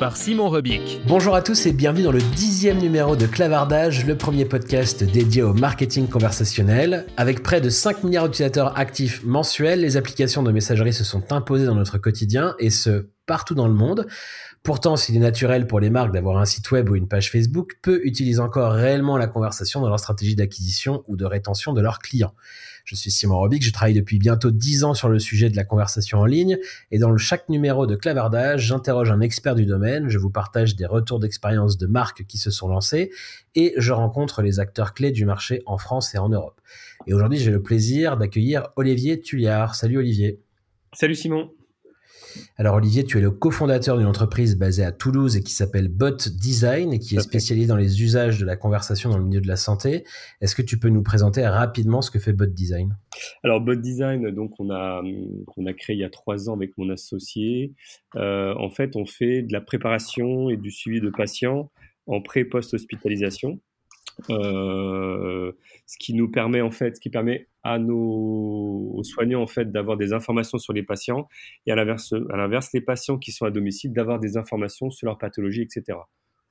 par 0.00 0.16
Simon. 0.16 0.50
Bonjour 1.06 1.34
à 1.34 1.42
tous 1.42 1.66
et 1.66 1.72
bienvenue 1.72 2.04
dans 2.04 2.10
le 2.10 2.22
dixième 2.22 2.78
numéro 2.78 3.16
de 3.16 3.26
Clavardage, 3.26 4.06
le 4.06 4.16
premier 4.16 4.46
podcast 4.46 5.04
dédié 5.04 5.42
au 5.42 5.52
marketing 5.52 6.08
conversationnel. 6.08 7.04
Avec 7.18 7.42
près 7.42 7.60
de 7.60 7.68
5 7.68 8.02
milliards 8.02 8.24
d'utilisateurs 8.24 8.78
actifs 8.78 9.22
mensuels, 9.24 9.82
les 9.82 9.98
applications 9.98 10.42
de 10.42 10.52
messagerie 10.52 10.94
se 10.94 11.04
sont 11.04 11.30
imposées 11.34 11.66
dans 11.66 11.74
notre 11.74 11.98
quotidien 11.98 12.54
et 12.58 12.70
ce, 12.70 13.10
partout 13.26 13.54
dans 13.54 13.68
le 13.68 13.74
monde. 13.74 14.06
Pourtant, 14.62 14.96
s'il 14.96 15.16
est 15.16 15.20
naturel 15.20 15.66
pour 15.66 15.80
les 15.80 15.90
marques 15.90 16.12
d'avoir 16.12 16.38
un 16.38 16.46
site 16.46 16.70
web 16.70 16.88
ou 16.88 16.96
une 16.96 17.06
page 17.06 17.30
Facebook, 17.30 17.74
peu 17.82 18.00
utilisent 18.02 18.40
encore 18.40 18.72
réellement 18.72 19.18
la 19.18 19.26
conversation 19.26 19.82
dans 19.82 19.88
leur 19.88 20.00
stratégie 20.00 20.34
d'acquisition 20.34 21.04
ou 21.08 21.16
de 21.16 21.26
rétention 21.26 21.74
de 21.74 21.82
leurs 21.82 21.98
clients. 21.98 22.32
Je 22.84 22.94
suis 22.94 23.10
Simon 23.10 23.38
Robic, 23.38 23.62
je 23.62 23.72
travaille 23.72 23.94
depuis 23.94 24.18
bientôt 24.18 24.50
10 24.50 24.84
ans 24.84 24.94
sur 24.94 25.08
le 25.08 25.18
sujet 25.18 25.50
de 25.50 25.56
la 25.56 25.64
conversation 25.64 26.18
en 26.18 26.24
ligne 26.24 26.58
et 26.90 26.98
dans 26.98 27.16
chaque 27.16 27.48
numéro 27.48 27.86
de 27.86 27.96
Clavardage, 27.96 28.66
j'interroge 28.66 29.10
un 29.10 29.20
expert 29.20 29.54
du 29.54 29.66
domaine, 29.66 30.08
je 30.08 30.18
vous 30.18 30.30
partage 30.30 30.76
des 30.76 30.86
retours 30.86 31.20
d'expérience 31.20 31.78
de 31.78 31.86
marques 31.86 32.24
qui 32.26 32.38
se 32.38 32.50
sont 32.50 32.68
lancées 32.68 33.10
et 33.54 33.74
je 33.76 33.92
rencontre 33.92 34.42
les 34.42 34.60
acteurs 34.60 34.94
clés 34.94 35.10
du 35.10 35.24
marché 35.24 35.62
en 35.66 35.78
France 35.78 36.14
et 36.14 36.18
en 36.18 36.28
Europe. 36.28 36.60
Et 37.06 37.14
aujourd'hui, 37.14 37.38
j'ai 37.38 37.50
le 37.50 37.62
plaisir 37.62 38.16
d'accueillir 38.16 38.68
Olivier 38.76 39.20
Tulliard. 39.20 39.74
Salut 39.74 39.98
Olivier. 39.98 40.40
Salut 40.92 41.14
Simon. 41.14 41.50
Alors 42.56 42.76
Olivier, 42.76 43.04
tu 43.04 43.18
es 43.18 43.20
le 43.20 43.30
cofondateur 43.30 43.98
d'une 43.98 44.06
entreprise 44.06 44.56
basée 44.56 44.84
à 44.84 44.92
Toulouse 44.92 45.36
et 45.36 45.42
qui 45.42 45.52
s'appelle 45.52 45.88
Bot 45.88 46.28
Design 46.28 46.92
et 46.92 46.98
qui 46.98 47.16
est 47.16 47.20
spécialisée 47.20 47.66
dans 47.66 47.76
les 47.76 48.02
usages 48.02 48.38
de 48.38 48.46
la 48.46 48.56
conversation 48.56 49.10
dans 49.10 49.18
le 49.18 49.24
milieu 49.24 49.40
de 49.40 49.48
la 49.48 49.56
santé. 49.56 50.04
Est-ce 50.40 50.54
que 50.54 50.62
tu 50.62 50.78
peux 50.78 50.88
nous 50.88 51.02
présenter 51.02 51.46
rapidement 51.46 52.02
ce 52.02 52.10
que 52.10 52.18
fait 52.18 52.32
Bot 52.32 52.46
Design? 52.46 52.96
Alors 53.42 53.60
Bot 53.60 53.76
Design, 53.76 54.30
donc 54.30 54.52
on 54.58 54.70
a 54.70 55.02
on 55.56 55.66
a 55.66 55.72
créé 55.72 55.96
il 55.96 56.00
y 56.00 56.04
a 56.04 56.10
trois 56.10 56.48
ans 56.48 56.54
avec 56.54 56.76
mon 56.78 56.90
associé. 56.90 57.74
Euh, 58.16 58.54
en 58.58 58.70
fait, 58.70 58.96
on 58.96 59.06
fait 59.06 59.42
de 59.42 59.52
la 59.52 59.60
préparation 59.60 60.50
et 60.50 60.56
du 60.56 60.70
suivi 60.70 61.00
de 61.00 61.10
patients 61.10 61.70
en 62.06 62.20
pré-post 62.20 62.74
hospitalisation. 62.74 63.60
Euh, 64.28 65.52
ce 65.86 65.96
qui 65.98 66.14
nous 66.14 66.30
permet 66.30 66.60
en 66.60 66.70
fait, 66.70 66.96
ce 66.96 67.00
qui 67.00 67.10
permet 67.10 67.48
à 67.62 67.78
nos 67.78 69.00
soignants 69.02 69.42
en 69.42 69.46
fait 69.46 69.70
d'avoir 69.70 69.96
des 69.96 70.12
informations 70.12 70.58
sur 70.58 70.72
les 70.72 70.82
patients 70.82 71.28
et 71.66 71.72
à 71.72 71.76
l'inverse, 71.76 72.12
à 72.30 72.36
l'inverse, 72.36 72.70
les 72.74 72.80
patients 72.80 73.18
qui 73.18 73.32
sont 73.32 73.46
à 73.46 73.50
domicile 73.50 73.92
d'avoir 73.92 74.18
des 74.18 74.36
informations 74.36 74.90
sur 74.90 75.06
leur 75.06 75.18
pathologie, 75.18 75.62
etc. 75.62 75.98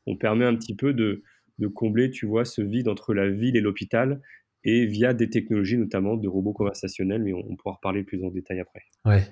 On 0.08 0.16
permet 0.16 0.46
un 0.46 0.56
petit 0.56 0.76
peu 0.76 0.94
de, 0.94 1.24
de 1.60 1.68
combler, 1.68 2.10
tu 2.10 2.26
vois, 2.26 2.46
ce 2.46 2.62
vide 2.62 2.88
entre 2.88 3.14
la 3.14 3.30
ville 3.30 3.56
et 3.56 3.62
l'hôpital 3.62 4.22
et 4.64 4.86
via 4.86 5.14
des 5.14 5.30
technologies 5.30 5.78
notamment 5.78 6.18
de 6.18 6.28
robots 6.28 6.54
conversationnels, 6.54 7.24
mais 7.24 7.34
on, 7.34 7.56
pourra 7.56 7.72
en 7.72 7.76
reparler 7.76 8.04
plus 8.04 8.24
en 8.24 8.30
détail 8.30 8.60
après. 8.60 8.82
Ouais. 9.06 9.24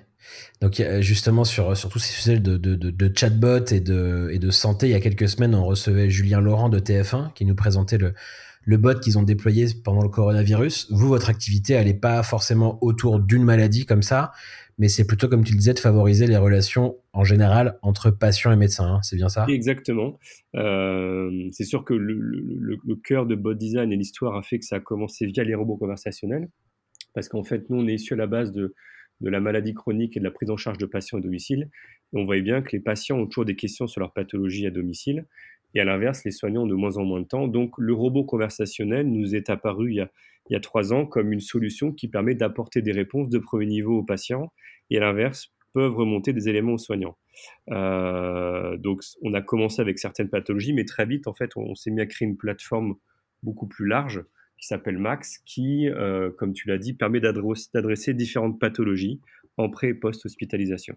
Donc 0.60 0.82
justement 1.00 1.44
sur, 1.44 1.76
sur 1.76 1.90
tous 1.90 1.98
ces 1.98 2.12
sujets 2.12 2.38
de, 2.38 2.56
de, 2.56 3.12
chatbot 3.14 3.64
et 3.70 3.80
de, 3.80 4.30
et 4.32 4.38
de 4.38 4.50
santé, 4.50 4.86
il 4.86 4.92
y 4.92 4.94
a 4.94 5.00
quelques 5.00 5.28
semaines, 5.28 5.54
on 5.54 5.64
recevait 5.64 6.10
Julien 6.10 6.40
Laurent 6.40 6.68
de 6.68 6.78
TF1 6.78 7.32
qui 7.34 7.44
nous 7.44 7.54
présentait 7.54 7.98
le, 7.98 8.14
le 8.68 8.76
bot 8.76 9.00
qu'ils 9.00 9.18
ont 9.18 9.22
déployé 9.22 9.66
pendant 9.82 10.02
le 10.02 10.10
coronavirus. 10.10 10.88
Vous, 10.90 11.08
votre 11.08 11.30
activité, 11.30 11.72
elle 11.72 11.86
n'est 11.86 11.94
pas 11.94 12.22
forcément 12.22 12.78
autour 12.82 13.18
d'une 13.18 13.42
maladie 13.42 13.86
comme 13.86 14.02
ça, 14.02 14.32
mais 14.78 14.88
c'est 14.88 15.06
plutôt, 15.06 15.28
comme 15.28 15.44
tu 15.44 15.52
le 15.52 15.58
disais, 15.58 15.74
de 15.74 15.78
favoriser 15.78 16.26
les 16.26 16.36
relations 16.36 16.96
en 17.12 17.24
général 17.24 17.78
entre 17.82 18.10
patients 18.10 18.52
et 18.52 18.56
médecins. 18.56 18.94
Hein. 18.94 19.02
c'est 19.02 19.16
bien 19.16 19.28
ça? 19.28 19.44
Exactement. 19.48 20.18
Euh, 20.54 21.48
c'est 21.50 21.64
sûr 21.64 21.84
que 21.84 21.94
le, 21.94 22.94
cœur 23.04 23.26
de 23.26 23.34
Bot 23.34 23.54
Design 23.54 23.92
et 23.92 23.96
l'histoire 23.96 24.36
a 24.36 24.42
fait 24.42 24.58
que 24.58 24.64
ça 24.64 24.76
a 24.76 24.80
commencé 24.80 25.26
via 25.26 25.42
les 25.42 25.54
robots 25.54 25.76
conversationnels, 25.76 26.48
parce 27.12 27.28
qu'en 27.28 27.42
fait, 27.42 27.68
nous, 27.70 27.78
on 27.78 27.88
est 27.88 27.94
issu 27.94 28.14
à 28.14 28.16
la 28.16 28.28
base 28.28 28.52
de, 28.52 28.74
de 29.20 29.30
la 29.30 29.40
maladie 29.40 29.74
chronique 29.74 30.16
et 30.16 30.20
de 30.20 30.24
la 30.24 30.30
prise 30.30 30.50
en 30.50 30.56
charge 30.56 30.78
de 30.78 30.86
patients 30.86 31.18
à 31.18 31.20
domicile. 31.20 31.70
Et 32.12 32.18
on 32.18 32.24
voyait 32.24 32.42
bien 32.42 32.62
que 32.62 32.70
les 32.72 32.80
patients 32.80 33.18
ont 33.18 33.26
toujours 33.26 33.44
des 33.44 33.56
questions 33.56 33.88
sur 33.88 34.00
leur 34.00 34.12
pathologie 34.12 34.66
à 34.66 34.70
domicile. 34.70 35.26
Et 35.74 35.80
à 35.80 35.84
l'inverse, 35.84 36.24
les 36.24 36.30
soignants 36.30 36.62
ont 36.62 36.66
de 36.66 36.74
moins 36.74 36.96
en 36.96 37.04
moins 37.04 37.20
de 37.20 37.26
temps. 37.26 37.46
Donc, 37.46 37.74
le 37.78 37.92
robot 37.92 38.24
conversationnel 38.24 39.06
nous 39.06 39.34
est 39.34 39.50
apparu 39.50 39.92
il 39.92 40.08
y 40.50 40.56
a, 40.56 40.60
trois 40.60 40.92
ans 40.92 41.04
comme 41.04 41.32
une 41.32 41.40
solution 41.40 41.92
qui 41.92 42.08
permet 42.08 42.34
d'apporter 42.34 42.80
des 42.80 42.92
réponses 42.92 43.28
de 43.28 43.38
premier 43.38 43.66
niveau 43.66 43.98
aux 43.98 44.02
patients 44.02 44.50
et 44.90 44.96
à 44.96 45.00
l'inverse 45.00 45.52
peuvent 45.74 45.94
remonter 45.94 46.32
des 46.32 46.48
éléments 46.48 46.72
aux 46.72 46.78
soignants. 46.78 47.18
Euh, 47.70 48.76
donc 48.78 49.02
on 49.22 49.34
a 49.34 49.42
commencé 49.42 49.82
avec 49.82 49.98
certaines 49.98 50.30
pathologies, 50.30 50.72
mais 50.72 50.86
très 50.86 51.04
vite 51.04 51.26
en 51.26 51.34
fait 51.34 51.50
on, 51.56 51.74
s'est 51.74 51.90
mis 51.90 52.00
à 52.00 52.06
créer 52.06 52.26
une 52.26 52.38
plateforme 52.38 52.96
beaucoup 53.42 53.66
plus 53.66 53.86
large 53.86 54.24
qui 54.56 54.66
s'appelle 54.66 54.98
Max, 54.98 55.38
qui, 55.44 55.88
euh, 55.88 56.30
comme 56.36 56.52
tu 56.52 56.66
l'as 56.66 56.78
dit, 56.78 56.94
permet 56.94 57.20
d'adresser 57.20 58.14
différentes 58.14 58.58
pathologies 58.58 59.20
en 59.56 59.68
pré 59.68 59.88
et 59.88 59.94
post-hospitalisation. 59.94 60.96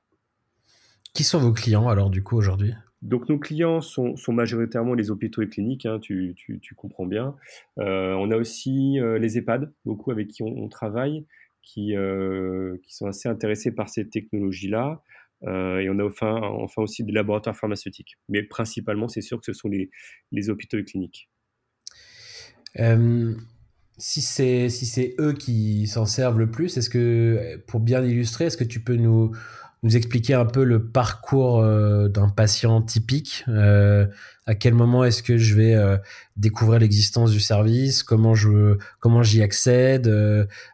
Qui 1.13 1.23
sont 1.23 1.39
vos 1.39 1.51
clients 1.51 1.89
alors 1.89 2.09
du 2.09 2.23
coup 2.23 2.37
aujourd'hui? 2.37 2.73
Donc 3.01 3.29
nos 3.29 3.39
clients 3.39 3.81
sont, 3.81 4.15
majoritairement 4.29 4.93
les 4.93 5.09
hôpitaux 5.09 5.41
et 5.41 5.49
cliniques, 5.49 5.85
hein, 5.85 5.99
tu, 5.99 6.35
comprends 6.75 7.05
bien. 7.05 7.35
Euh, 7.79 8.13
on 8.13 8.29
a 8.29 8.37
aussi 8.37 8.99
euh, 8.99 9.17
les 9.17 9.37
EHPAD, 9.37 9.71
beaucoup 9.85 10.11
avec 10.11 10.27
qui 10.27 10.43
on, 10.43 10.69
travaille, 10.69 11.25
qui, 11.63 11.95
euh, 11.95 12.77
qui, 12.83 12.93
sont 12.93 13.07
assez 13.07 13.27
intéressés 13.27 13.71
par 13.71 13.89
ces 13.89 14.07
technologies-là. 14.07 15.01
et 15.43 15.89
on 15.89 15.97
a 15.97 16.03
enfin, 16.03 16.63
aussi 16.77 17.03
des 17.03 17.11
laboratoires 17.11 17.57
pharmaceutiques. 17.57 18.19
Mais 18.29 18.43
principalement, 18.43 19.07
c'est 19.07 19.21
sûr 19.21 19.39
que 19.39 19.45
ce 19.45 19.53
sont 19.53 19.69
les, 19.69 20.49
hôpitaux 20.49 20.77
et 20.77 20.85
cliniques. 20.85 21.27
si 23.97 24.21
c'est 24.21 25.15
eux 25.19 25.33
qui 25.33 25.87
s'en 25.87 26.05
servent 26.05 26.37
le 26.37 26.51
plus, 26.51 26.77
est-ce 26.77 26.91
que, 26.91 27.57
pour 27.65 27.79
bien 27.79 28.03
illustrer, 28.05 28.45
est-ce 28.45 28.57
que 28.57 28.63
tu 28.63 28.83
peux 28.83 28.95
nous 28.95 29.31
nous 29.83 29.97
expliquer 29.97 30.35
un 30.35 30.45
peu 30.45 30.63
le 30.63 30.91
parcours 30.91 31.59
euh, 31.59 32.07
d'un 32.07 32.29
patient 32.29 32.83
typique. 32.83 33.43
Euh, 33.47 34.05
à 34.45 34.53
quel 34.53 34.75
moment 34.75 35.03
est-ce 35.03 35.23
que 35.23 35.37
je 35.37 35.55
vais 35.55 35.73
euh, 35.73 35.97
découvrir 36.37 36.79
l'existence 36.79 37.31
du 37.31 37.39
service? 37.39 38.03
Comment 38.03 38.35
je 38.35 38.77
comment 38.99 39.23
j'y 39.23 39.41
accède? 39.41 40.07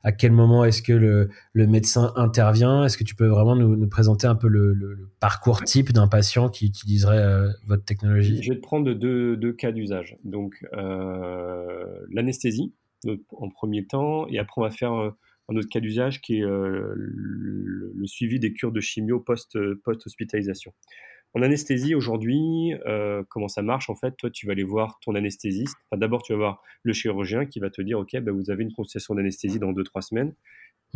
À 0.04 0.12
quel 0.12 0.34
moment 0.34 0.66
est-ce 0.66 0.82
que 0.82 0.92
le, 0.92 1.30
le, 1.54 1.68
médecin 1.68 2.12
intervient? 2.16 2.84
Est-ce 2.84 2.98
que 2.98 3.06
tu 3.06 3.16
peux 3.16 3.28
vraiment 3.28 3.56
nous, 3.56 3.78
nous 3.78 3.88
présenter 3.88 4.28
un 4.28 4.36
peu 4.36 4.50
le, 4.50 4.74
le, 4.74 5.10
parcours 5.20 5.64
type 5.64 5.94
d'un 5.94 6.08
patient 6.08 6.50
qui 6.50 6.66
utiliserait 6.66 7.46
votre 7.66 7.86
technologie? 7.86 8.42
Je 8.42 8.50
vais 8.50 8.58
te 8.58 8.62
prendre 8.62 8.94
deux, 8.94 9.38
deux 9.38 9.54
cas 9.54 9.72
d'usage. 9.72 10.18
Donc 10.26 10.66
l'anesthésie 12.12 12.74
en 13.32 13.50
premier 13.50 13.86
temps, 13.86 14.28
et 14.28 14.40
après 14.40 14.60
on 14.60 14.64
va 14.64 14.72
faire 14.72 15.14
un 15.50 15.56
autre 15.56 15.70
cas 15.70 15.80
d'usage 15.80 16.22
qui 16.22 16.40
est 16.40 16.44
euh, 16.44 16.94
le, 16.96 18.06
suivi 18.06 18.40
des 18.40 18.54
cures 18.54 18.72
de 18.72 18.80
chimio 18.80 19.24
euh, 19.56 19.82
post-hospitalisation. 19.84 20.74
en 21.34 21.42
anesthésie, 21.42 21.96
aujourd'hui, 21.96 22.74
euh, 22.86 23.24
comment 23.30 23.48
ça 23.48 23.62
marche? 23.62 23.90
En 23.90 23.96
fait, 23.96 24.16
toi, 24.18 24.30
tu 24.30 24.46
vas 24.46 24.54
aller 24.54 24.64
voir 24.64 25.00
ton 25.02 25.16
anesthésiste. 25.16 25.78
D'abord, 25.94 26.24
tu 26.24 26.34
vas 26.34 26.38
voir 26.38 26.62
le 26.84 26.94
chirurgien 26.94 27.46
qui 27.46 27.60
va 27.60 27.70
te 27.70 27.82
dire, 27.82 28.00
OK, 28.00 28.18
bah, 28.20 28.32
vous 28.32 28.50
avez 28.50 28.64
une 28.64 28.74
consultation 28.74 29.16
d'anesthésie 29.16 29.60
dans 29.60 29.72
2-3 29.72 30.02
semaines. 30.02 30.34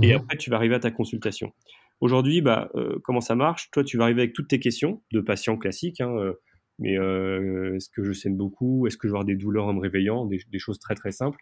Et 0.01 0.13
mhm. 0.13 0.21
après, 0.21 0.37
tu 0.37 0.49
vas 0.49 0.55
arriver 0.55 0.75
à 0.75 0.79
ta 0.79 0.91
consultation. 0.91 1.53
Aujourd'hui, 1.99 2.41
bah, 2.41 2.71
comment 3.03 3.21
ça 3.21 3.35
marche? 3.35 3.69
Toi, 3.71 3.83
tu 3.83 3.97
vas 3.97 4.05
arriver 4.05 4.21
avec 4.21 4.33
toutes 4.33 4.47
tes 4.47 4.59
questions 4.59 5.03
de 5.11 5.21
patients 5.21 5.57
classiques. 5.57 6.01
Hein, 6.01 6.33
mais 6.81 6.97
euh, 6.97 7.75
est-ce 7.75 7.89
que 7.89 8.03
je 8.03 8.11
saigne 8.11 8.35
beaucoup? 8.35 8.87
Est-ce 8.87 8.97
que 8.97 9.07
je 9.07 9.13
vais 9.13 9.17
avoir 9.17 9.25
des 9.25 9.35
douleurs 9.35 9.67
en 9.67 9.73
me 9.73 9.79
réveillant? 9.79 10.25
Des, 10.25 10.59
choses 10.59 10.79
très 10.79 10.95
très 10.95 11.11
simples. 11.11 11.39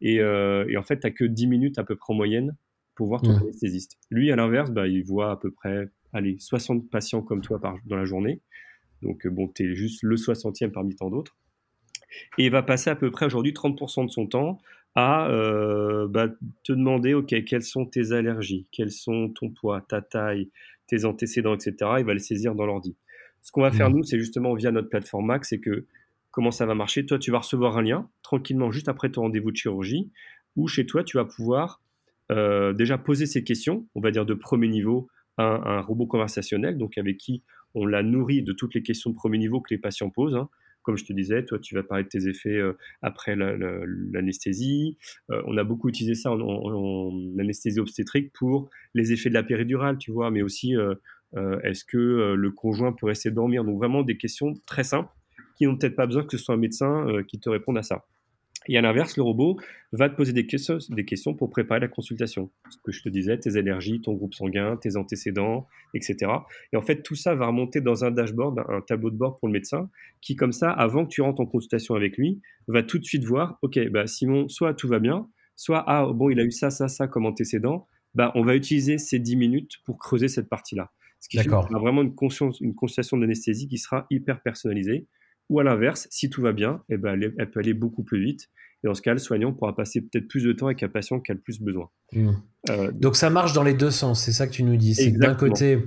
Et, 0.00 0.20
euh, 0.20 0.64
et 0.68 0.76
en 0.76 0.82
fait, 0.84 1.00
tu 1.00 1.06
n'as 1.08 1.10
que 1.10 1.24
10 1.24 1.48
minutes 1.48 1.78
à 1.78 1.84
peu 1.84 1.96
près 1.96 2.14
en 2.14 2.16
moyenne 2.16 2.56
pour 2.94 3.08
voir 3.08 3.20
ton 3.20 3.32
mmh. 3.32 3.42
anesthésiste. 3.42 3.98
Lui, 4.10 4.30
à 4.30 4.36
l'inverse, 4.36 4.70
bah, 4.70 4.86
il 4.86 5.02
voit 5.02 5.32
à 5.32 5.36
peu 5.36 5.50
près 5.50 5.88
allez, 6.12 6.36
60 6.38 6.88
patients 6.88 7.20
comme 7.20 7.40
toi 7.40 7.60
par, 7.60 7.78
dans 7.84 7.96
la 7.96 8.04
journée. 8.04 8.40
Donc, 9.02 9.26
bon, 9.26 9.48
tu 9.48 9.64
es 9.64 9.74
juste 9.74 10.04
le 10.04 10.14
60e 10.14 10.70
parmi 10.70 10.94
tant 10.94 11.10
d'autres. 11.10 11.36
Et 12.38 12.44
il 12.46 12.50
va 12.52 12.62
passer 12.62 12.90
à 12.90 12.96
peu 12.96 13.10
près 13.10 13.26
aujourd'hui 13.26 13.52
30% 13.52 14.06
de 14.06 14.10
son 14.10 14.26
temps 14.28 14.58
à 14.94 15.28
bah, 16.08 16.28
te 16.64 16.72
demander, 16.72 17.14
OK, 17.14 17.34
quelles 17.44 17.62
sont 17.62 17.86
tes 17.86 18.12
allergies, 18.12 18.66
quels 18.72 18.90
sont 18.90 19.30
ton 19.30 19.50
poids, 19.50 19.80
ta 19.80 20.02
taille, 20.02 20.50
tes 20.86 21.04
antécédents, 21.04 21.54
etc. 21.54 21.74
Il 21.98 22.04
va 22.04 22.14
les 22.14 22.20
saisir 22.20 22.54
dans 22.54 22.66
l'ordi. 22.66 22.96
Ce 23.42 23.52
qu'on 23.52 23.62
va 23.62 23.70
faire, 23.70 23.90
mmh. 23.90 23.96
nous, 23.96 24.02
c'est 24.02 24.18
justement 24.18 24.54
via 24.54 24.70
notre 24.70 24.88
plateforme 24.88 25.26
Max, 25.26 25.48
c'est 25.48 25.60
que 25.60 25.86
comment 26.30 26.50
ça 26.50 26.66
va 26.66 26.74
marcher 26.74 27.06
Toi, 27.06 27.18
tu 27.18 27.30
vas 27.30 27.38
recevoir 27.38 27.76
un 27.78 27.82
lien 27.82 28.08
tranquillement 28.22 28.70
juste 28.70 28.88
après 28.88 29.10
ton 29.10 29.22
rendez-vous 29.22 29.50
de 29.50 29.56
chirurgie, 29.56 30.10
où 30.56 30.68
chez 30.68 30.86
toi, 30.86 31.04
tu 31.04 31.16
vas 31.16 31.24
pouvoir 31.24 31.80
euh, 32.30 32.72
déjà 32.72 32.98
poser 32.98 33.26
ces 33.26 33.42
questions, 33.42 33.86
on 33.94 34.00
va 34.00 34.10
dire 34.10 34.26
de 34.26 34.34
premier 34.34 34.68
niveau, 34.68 35.08
à 35.36 35.44
un, 35.44 35.80
robot 35.80 36.06
conversationnel, 36.06 36.76
donc 36.76 36.98
avec 36.98 37.16
qui 37.16 37.42
on 37.74 37.86
l'a 37.86 38.02
nourri 38.02 38.42
de 38.42 38.52
toutes 38.52 38.74
les 38.74 38.82
questions 38.82 39.10
de 39.10 39.14
premier 39.14 39.38
niveau 39.38 39.60
que 39.60 39.72
les 39.72 39.78
patients 39.78 40.10
posent. 40.10 40.36
Hein. 40.36 40.48
Comme 40.82 40.96
je 40.96 41.04
te 41.04 41.12
disais, 41.12 41.44
toi, 41.44 41.58
tu 41.58 41.74
vas 41.74 41.82
parler 41.82 42.04
de 42.04 42.08
tes 42.08 42.26
effets 42.26 42.56
euh, 42.56 42.72
après 43.02 43.36
l'anesthésie. 43.36 44.96
Euh, 45.30 45.42
on 45.46 45.56
a 45.56 45.64
beaucoup 45.64 45.88
utilisé 45.88 46.14
ça 46.14 46.30
en, 46.32 47.38
anesthésie 47.38 47.80
obstétrique 47.80 48.32
pour 48.32 48.70
les 48.94 49.12
effets 49.12 49.28
de 49.28 49.34
la 49.34 49.42
péridurale, 49.42 49.98
tu 49.98 50.10
vois, 50.10 50.30
mais 50.30 50.42
aussi 50.42 50.74
est-ce 51.62 51.84
que 51.84 52.34
le 52.34 52.50
conjoint 52.50 52.92
peut 52.92 53.06
rester 53.06 53.30
dormir? 53.30 53.64
Donc 53.64 53.78
vraiment 53.78 54.02
des 54.02 54.16
questions 54.16 54.54
très 54.66 54.84
simples 54.84 55.10
qui 55.56 55.66
n'ont 55.66 55.76
peut-être 55.76 55.96
pas 55.96 56.06
besoin 56.06 56.24
que 56.24 56.36
ce 56.36 56.42
soit 56.42 56.54
un 56.54 56.58
médecin 56.58 57.06
qui 57.28 57.38
te 57.38 57.48
réponde 57.48 57.78
à 57.78 57.82
ça. 57.82 58.04
Et 58.68 58.76
à 58.76 58.82
l'inverse, 58.82 59.16
le 59.16 59.22
robot 59.22 59.58
va 59.92 60.10
te 60.10 60.16
poser 60.16 60.32
des 60.32 60.46
questions, 60.46 60.76
des 60.90 61.04
questions 61.04 61.34
pour 61.34 61.48
préparer 61.48 61.80
la 61.80 61.88
consultation. 61.88 62.50
Ce 62.68 62.76
que 62.84 62.92
je 62.92 63.02
te 63.02 63.08
disais, 63.08 63.38
tes 63.38 63.56
allergies, 63.56 64.02
ton 64.02 64.12
groupe 64.12 64.34
sanguin, 64.34 64.76
tes 64.76 64.96
antécédents, 64.96 65.66
etc. 65.94 66.30
Et 66.72 66.76
en 66.76 66.82
fait, 66.82 67.02
tout 67.02 67.14
ça 67.14 67.34
va 67.34 67.46
remonter 67.46 67.80
dans 67.80 68.04
un 68.04 68.10
dashboard, 68.10 68.62
un 68.68 68.82
tableau 68.82 69.10
de 69.10 69.16
bord 69.16 69.38
pour 69.38 69.48
le 69.48 69.54
médecin, 69.54 69.88
qui 70.20 70.36
comme 70.36 70.52
ça, 70.52 70.70
avant 70.70 71.04
que 71.04 71.10
tu 71.10 71.22
rentres 71.22 71.40
en 71.40 71.46
consultation 71.46 71.94
avec 71.94 72.18
lui, 72.18 72.42
va 72.68 72.82
tout 72.82 72.98
de 72.98 73.04
suite 73.04 73.24
voir, 73.24 73.58
OK, 73.62 73.78
bah 73.88 74.06
Simon, 74.06 74.48
soit 74.48 74.74
tout 74.74 74.88
va 74.88 74.98
bien, 74.98 75.26
soit, 75.56 75.82
ah, 75.86 76.06
bon, 76.12 76.28
il 76.28 76.38
a 76.38 76.44
eu 76.44 76.52
ça, 76.52 76.70
ça, 76.70 76.88
ça 76.88 77.08
comme 77.08 77.24
antécédent, 77.24 77.86
bah, 78.14 78.30
on 78.34 78.42
va 78.42 78.56
utiliser 78.56 78.98
ces 78.98 79.18
10 79.18 79.36
minutes 79.36 79.72
pour 79.84 79.98
creuser 79.98 80.28
cette 80.28 80.48
partie-là. 80.48 80.92
Ce 81.20 81.28
qui 81.28 81.38
fait 81.38 81.48
qu'on 81.48 81.60
a 81.60 81.78
vraiment 81.78 82.02
une, 82.02 82.14
conscience, 82.14 82.60
une 82.60 82.74
consultation 82.74 83.16
d'anesthésie 83.18 83.68
qui 83.68 83.78
sera 83.78 84.06
hyper 84.10 84.42
personnalisée. 84.42 85.06
Ou 85.50 85.60
à 85.60 85.64
l'inverse, 85.64 86.06
si 86.10 86.30
tout 86.30 86.42
va 86.42 86.52
bien, 86.52 86.82
eh 86.88 86.96
ben, 86.96 87.20
elle, 87.20 87.50
peut 87.50 87.60
aller 87.60 87.74
beaucoup 87.74 88.04
plus 88.04 88.22
vite. 88.22 88.48
Et 88.82 88.88
dans 88.88 88.94
ce 88.94 89.02
cas, 89.02 89.12
le 89.12 89.18
soignant 89.18 89.52
pourra 89.52 89.74
passer 89.74 90.00
peut-être 90.00 90.26
plus 90.28 90.44
de 90.44 90.52
temps 90.52 90.66
avec 90.66 90.82
un 90.82 90.88
patient 90.88 91.20
qui 91.20 91.32
a 91.32 91.34
le 91.34 91.40
plus 91.40 91.60
besoin. 91.60 91.88
Mmh. 92.12 92.30
Euh, 92.70 92.90
Donc 92.92 93.16
ça 93.16 93.30
marche 93.30 93.52
dans 93.52 93.62
les 93.62 93.74
deux 93.74 93.90
sens, 93.90 94.22
c'est 94.22 94.32
ça 94.32 94.46
que 94.46 94.52
tu 94.52 94.62
nous 94.62 94.76
dis. 94.76 94.94
C'est 94.94 95.10
d'un 95.10 95.34
côté, 95.34 95.84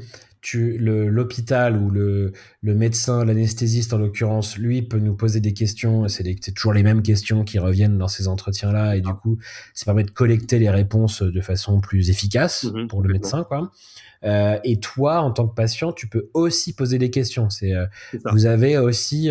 l'hôpital 0.53 1.77
ou 1.77 1.89
le, 1.89 2.33
le 2.61 2.75
médecin, 2.75 3.23
l'anesthésiste 3.23 3.93
en 3.93 3.97
l'occurrence, 3.97 4.57
lui 4.57 4.81
peut 4.81 4.99
nous 4.99 5.15
poser 5.15 5.39
des 5.39 5.53
questions. 5.53 6.07
C'est 6.07 6.23
toujours 6.53 6.73
les 6.73 6.83
mêmes 6.83 7.01
questions 7.01 7.43
qui 7.43 7.59
reviennent 7.59 7.97
dans 7.97 8.07
ces 8.07 8.27
entretiens-là. 8.27 8.97
Et 8.97 9.01
du 9.01 9.13
coup, 9.13 9.37
ça 9.73 9.85
permet 9.85 10.03
de 10.03 10.11
collecter 10.11 10.59
les 10.59 10.69
réponses 10.69 11.21
de 11.21 11.41
façon 11.41 11.79
plus 11.79 12.09
efficace 12.09 12.65
mmh 12.65 12.87
pour 12.87 13.01
le 13.01 13.13
médecin. 13.13 13.43
Quoi. 13.43 13.71
Euh, 14.23 14.57
et 14.63 14.79
toi, 14.79 15.21
en 15.21 15.31
tant 15.31 15.47
que 15.47 15.55
patient, 15.55 15.93
tu 15.93 16.07
peux 16.07 16.29
aussi 16.33 16.73
poser 16.73 16.97
des 16.97 17.09
questions. 17.09 17.49
C'est, 17.49 17.73
euh, 17.73 17.85
vous 18.31 18.45
avez 18.45 18.77
aussi 18.77 19.29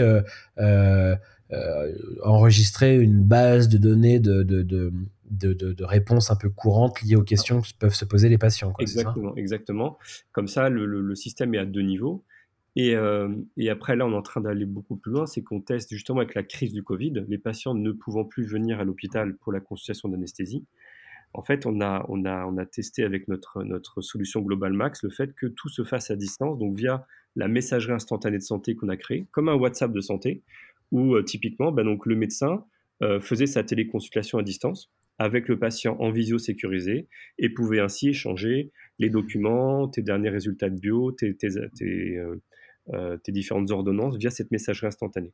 euh, 1.53 1.93
enregistré 2.23 2.99
une 2.99 3.23
base 3.23 3.69
de 3.69 3.79
données 3.79 4.21
de, 4.21 4.43
de, 4.43 4.63
de 4.63 4.93
de, 5.31 5.85
réponses 5.85 6.31
un 6.31 6.37
peu 6.37 6.51
courantes 6.51 7.01
liées 7.01 7.17
aux 7.17 7.23
questions 7.23 7.63
qui 7.63 7.73
peuvent 7.73 7.95
se 7.95 8.05
poser 8.05 8.29
les 8.29 8.37
patients. 8.37 8.75
exactement, 8.79 9.35
exactement. 9.35 9.99
Comme 10.33 10.47
ça, 10.47 10.69
le, 10.69 11.15
système 11.15 11.55
est 11.55 11.59
à 11.59 11.65
deux 11.65 11.81
niveaux. 11.81 12.23
Et, 12.77 12.95
et, 13.57 13.71
après, 13.71 13.97
là, 13.97 14.05
on 14.05 14.13
est 14.13 14.15
en 14.15 14.21
train 14.21 14.43
d'aller 14.43 14.67
beaucoup 14.67 14.97
plus 14.97 15.11
loin, 15.11 15.25
c'est 15.25 15.43
qu'on 15.43 15.63
teste 15.63 15.89
justement 15.95 16.19
avec 16.19 16.35
la 16.35 16.43
crise 16.43 16.75
du 16.75 16.83
Covid, 16.83 17.25
les 17.27 17.39
patients 17.39 17.73
ne 17.75 17.93
pouvant 17.93 18.27
plus 18.27 18.45
venir 18.45 18.79
à 18.79 18.85
l'hôpital 18.85 19.35
pour 19.37 19.53
la 19.53 19.61
consultation 19.61 20.11
d'anesthésie 20.11 20.67
en 21.35 21.43
fait, 21.43 21.67
on 21.67 21.81
a, 21.81 22.05
on 22.09 22.25
a, 22.25 22.45
on 22.47 22.57
a 22.59 22.67
testé 22.67 23.05
avec 23.05 23.29
notre, 23.29 23.63
notre 23.63 24.03
solution 24.03 24.41
Global 24.41 24.73
Max 24.73 25.03
le 25.03 25.11
fait 25.11 25.35
que 25.35 25.47
tout 25.47 25.69
se 25.69 25.85
fasse 25.85 26.11
à 26.11 26.17
distance, 26.17 26.59
donc 26.59 26.77
via 26.77 27.07
la 27.37 27.49
messagerie 27.49 27.93
instantanée 27.93 28.37
de 28.37 28.43
santé 28.43 28.77
qu'on 28.77 28.89
a 28.89 28.97
créée, 28.97 29.27
comme 29.31 29.49
un 29.49 29.55
WhatsApp 29.55 29.93
de 29.93 30.01
santé, 30.01 30.43
où 30.93 31.17
euh, 31.17 31.25
typiquement, 31.25 31.73
donc, 31.73 32.07
le 32.07 32.15
médecin 32.15 32.65
euh, 33.03 33.19
faisait 33.21 33.47
sa 33.47 33.65
téléconsultation 33.65 34.39
à 34.39 34.43
distance 34.43 34.93
avec 35.19 35.49
le 35.49 35.59
patient 35.59 35.97
en 35.99 36.11
visio 36.11 36.39
sécurisé 36.39 37.09
et 37.39 37.51
pouvait 37.51 37.81
ainsi 37.81 38.11
échanger 38.11 38.71
les 38.99 39.11
documents, 39.11 39.89
tes 39.89 40.03
derniers 40.03 40.31
résultats 40.31 40.71
de 40.71 40.79
bio, 40.79 41.13
tes, 41.13 41.37
euh, 42.93 43.17
tes 43.19 43.33
différentes 43.33 43.71
ordonnances 43.71 44.17
via 44.17 44.31
cette 44.31 44.51
messagerie 44.51 44.87
instantanée. 44.87 45.33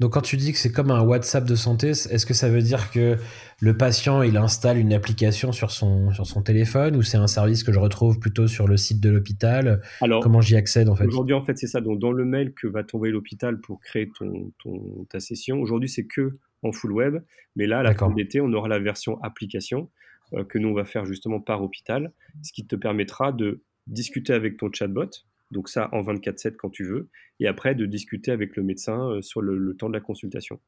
Donc 0.00 0.14
quand 0.14 0.22
tu 0.22 0.36
dis 0.36 0.50
que 0.52 0.58
c'est 0.58 0.72
comme 0.72 0.90
un 0.90 1.02
WhatsApp 1.02 1.44
de 1.44 1.54
santé, 1.54 1.90
est-ce 1.90 2.26
que 2.26 2.34
ça 2.34 2.48
veut 2.48 2.62
dire 2.62 2.90
que 2.90 3.16
le 3.60 3.76
patient 3.76 4.22
il 4.22 4.36
installe 4.36 4.76
une 4.78 4.92
application 4.92 5.52
sur 5.52 5.70
son 5.70 6.10
sur 6.10 6.26
son 6.26 6.42
téléphone 6.42 6.96
ou 6.96 7.02
c'est 7.02 7.16
un 7.16 7.28
service 7.28 7.62
que 7.62 7.72
je 7.72 7.78
retrouve 7.78 8.18
plutôt 8.18 8.48
sur 8.48 8.66
le 8.66 8.76
site 8.76 9.00
de 9.00 9.08
l'hôpital? 9.08 9.82
Alors 10.00 10.20
comment 10.20 10.40
j'y 10.40 10.56
accède 10.56 10.88
en 10.88 10.96
fait? 10.96 11.06
Aujourd'hui 11.06 11.34
en 11.34 11.44
fait 11.44 11.56
c'est 11.56 11.68
ça. 11.68 11.80
Donc 11.80 12.00
dans 12.00 12.10
le 12.10 12.24
mail 12.24 12.54
que 12.54 12.66
va 12.66 12.82
t'envoyer 12.82 13.12
l'hôpital 13.12 13.60
pour 13.60 13.80
créer 13.80 14.10
ton, 14.18 14.52
ton 14.58 15.04
ta 15.10 15.20
session, 15.20 15.60
aujourd'hui 15.60 15.88
c'est 15.88 16.06
que 16.06 16.38
en 16.64 16.72
full 16.72 16.90
web, 16.90 17.22
mais 17.54 17.66
là 17.68 17.78
à 17.78 17.82
la 17.84 17.94
fin 17.94 18.10
d'été 18.10 18.40
on 18.40 18.52
aura 18.52 18.66
la 18.66 18.80
version 18.80 19.22
application 19.22 19.90
euh, 20.32 20.42
que 20.42 20.58
nous 20.58 20.70
on 20.70 20.74
va 20.74 20.84
faire 20.84 21.06
justement 21.06 21.40
par 21.40 21.62
hôpital, 21.62 22.12
ce 22.42 22.52
qui 22.52 22.66
te 22.66 22.74
permettra 22.74 23.30
de 23.30 23.62
discuter 23.86 24.32
avec 24.32 24.56
ton 24.56 24.72
chatbot 24.72 25.10
donc 25.50 25.68
ça 25.68 25.88
en 25.92 26.02
24/7 26.02 26.56
quand 26.56 26.70
tu 26.70 26.84
veux, 26.84 27.08
et 27.40 27.46
après 27.46 27.74
de 27.74 27.86
discuter 27.86 28.32
avec 28.32 28.56
le 28.56 28.62
médecin 28.62 29.10
euh, 29.10 29.22
sur 29.22 29.40
le, 29.40 29.74
temps 29.76 29.88
de 29.88 29.94
la 29.94 30.00
consultation. 30.00 30.60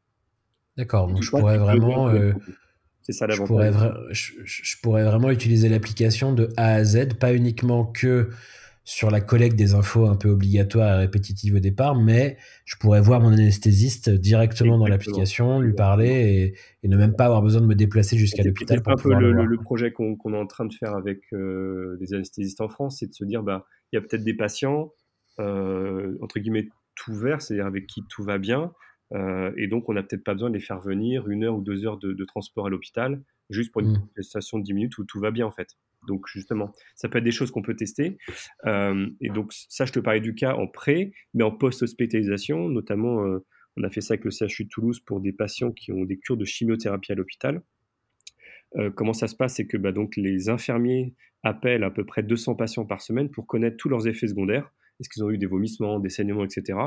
D'accord, 0.77 1.09
donc 1.09 1.23
je 1.23 1.31
pourrais 1.31 1.59
vraiment... 1.59 2.09
Euh, 2.09 2.33
c'est 3.03 3.13
ça 3.13 3.27
Je 3.29 3.41
pourrais, 3.45 3.73
je 4.11 4.77
pourrais 4.83 5.05
vraiment 5.05 5.31
utiliser 5.31 5.69
l'application 5.69 6.33
de 6.33 6.49
A 6.57 6.75
à 6.75 6.85
Z, 6.85 7.15
pas 7.21 7.35
uniquement 7.35 7.85
que 7.85 8.31
sur 8.87 9.11
la 9.11 9.21
collecte 9.21 9.57
des 9.57 9.75
infos 9.75 10.07
un 10.07 10.15
peu 10.15 10.29
obligatoires 10.29 10.95
et 10.95 10.99
répétitives 10.99 11.57
au 11.57 11.59
départ, 11.59 11.97
mais 11.97 12.39
je 12.65 12.77
pourrais 12.77 13.01
voir 13.01 13.21
mon 13.21 13.33
anesthésiste 13.33 14.09
directement 14.11 14.79
dans 14.79 14.87
l'application, 14.87 15.61
lui 15.61 15.75
parler 15.75 16.55
et, 16.85 16.89
ne 16.89 16.97
même 16.97 17.17
pas 17.17 17.25
avoir 17.25 17.43
besoin 17.43 17.61
de 17.61 17.67
me 17.67 17.75
déplacer 17.75 18.17
jusqu'à 18.17 18.45
l'hôpital. 18.45 18.81
C'est 18.85 18.89
un 18.93 18.95
peu 18.95 19.13
le, 19.13 19.57
projet 19.57 19.91
qu'on 19.91 20.15
est 20.15 20.39
en 20.39 20.47
train 20.47 20.67
de 20.67 20.73
faire 20.73 20.95
avec 20.95 21.21
euh, 21.33 21.97
des 21.99 22.15
anesthésistes 22.15 22.61
en 22.61 22.69
France, 22.69 22.99
c'est 23.01 23.09
de 23.09 23.13
se 23.13 23.25
dire, 23.25 23.43
bah, 23.43 23.67
il 23.91 23.97
y 23.97 23.99
a 23.99 24.03
peut-être 24.03 24.23
des 24.23 24.35
patients, 24.35 24.93
euh, 25.41 26.17
entre 26.23 26.39
guillemets, 26.39 26.69
tout 26.95 27.13
vert, 27.13 27.43
c'est-à-dire 27.43 27.67
avec 27.67 27.89
qui 27.89 28.05
tout 28.09 28.23
va 28.23 28.39
bien, 28.39 28.73
euh, 29.15 29.51
et 29.57 29.67
donc 29.67 29.89
on 29.89 29.95
n'a 29.95 30.05
peut-être 30.05 30.23
pas 30.23 30.35
besoin 30.35 30.49
de 30.49 30.55
les 30.55 30.61
faire 30.61 30.79
venir 30.79 31.29
une 31.29 31.43
heure 31.43 31.57
ou 31.57 31.61
deux 31.61 31.87
heures 31.87 31.99
de, 31.99 32.25
transport 32.25 32.67
à 32.67 32.71
l'hôpital, 32.71 33.21
juste 33.51 33.73
pour 33.73 33.83
une 33.83 33.99
mmh. 34.17 34.23
station 34.23 34.61
de 34.61 34.63
10 34.63 34.75
minutes 34.75 34.99
où 34.99 35.05
tout 35.05 35.19
va 35.19 35.33
bien 35.33 35.47
en 35.47 35.51
fait. 35.51 35.77
Donc 36.07 36.27
justement, 36.29 36.73
ça 36.95 37.09
peut 37.09 37.19
être 37.19 37.25
des 37.25 37.31
choses 37.31 37.51
qu'on 37.51 37.63
peut 37.63 37.77
tester. 37.77 38.19
Euh, 38.67 39.09
et 39.21 39.29
donc 39.31 39.53
ça, 39.53 39.85
je 39.85 39.93
te 39.93 40.01
parlais 40.01 40.21
du 40.21 40.35
cas 40.35 40.55
en 40.55 40.67
pré, 40.67 41.13
mais 41.35 41.45
en 41.45 41.51
post-hospitalisation, 41.51 42.69
notamment, 42.69 43.25
euh, 43.25 43.45
on 43.77 43.83
a 43.83 43.91
fait 43.91 44.01
ça 44.01 44.15
avec 44.15 44.25
le 44.25 44.31
CHU 44.31 44.65
de 44.65 44.69
Toulouse 44.69 45.01
pour 45.01 45.21
des 45.21 45.33
patients 45.33 45.73
qui 45.73 45.93
ont 45.93 46.05
des 46.05 46.19
cures 46.19 46.37
de 46.37 46.45
chimiothérapie 46.45 47.13
à 47.13 47.15
l'hôpital. 47.15 47.63
Euh, 48.77 48.91
comment 48.91 49.13
ça 49.13 49.29
se 49.29 49.37
passe? 49.37 49.57
C'est 49.57 49.67
que 49.67 49.77
bah, 49.77 49.93
donc, 49.93 50.17
les 50.17 50.49
infirmiers 50.49 51.15
appellent 51.43 51.85
à 51.85 51.91
peu 51.91 52.05
près 52.05 52.23
200 52.23 52.55
patients 52.55 52.87
par 52.87 53.01
semaine 53.01 53.31
pour 53.31 53.47
connaître 53.47 53.77
tous 53.77 53.89
leurs 53.89 54.09
effets 54.09 54.29
secondaires. 54.29 54.73
Est-ce 54.99 55.09
qu'ils 55.09 55.23
ont 55.25 55.31
eu 55.31 55.39
des 55.39 55.47
vomissements, 55.47 56.01
des 56.01 56.09
saignements, 56.09 56.45
etc. 56.45 56.79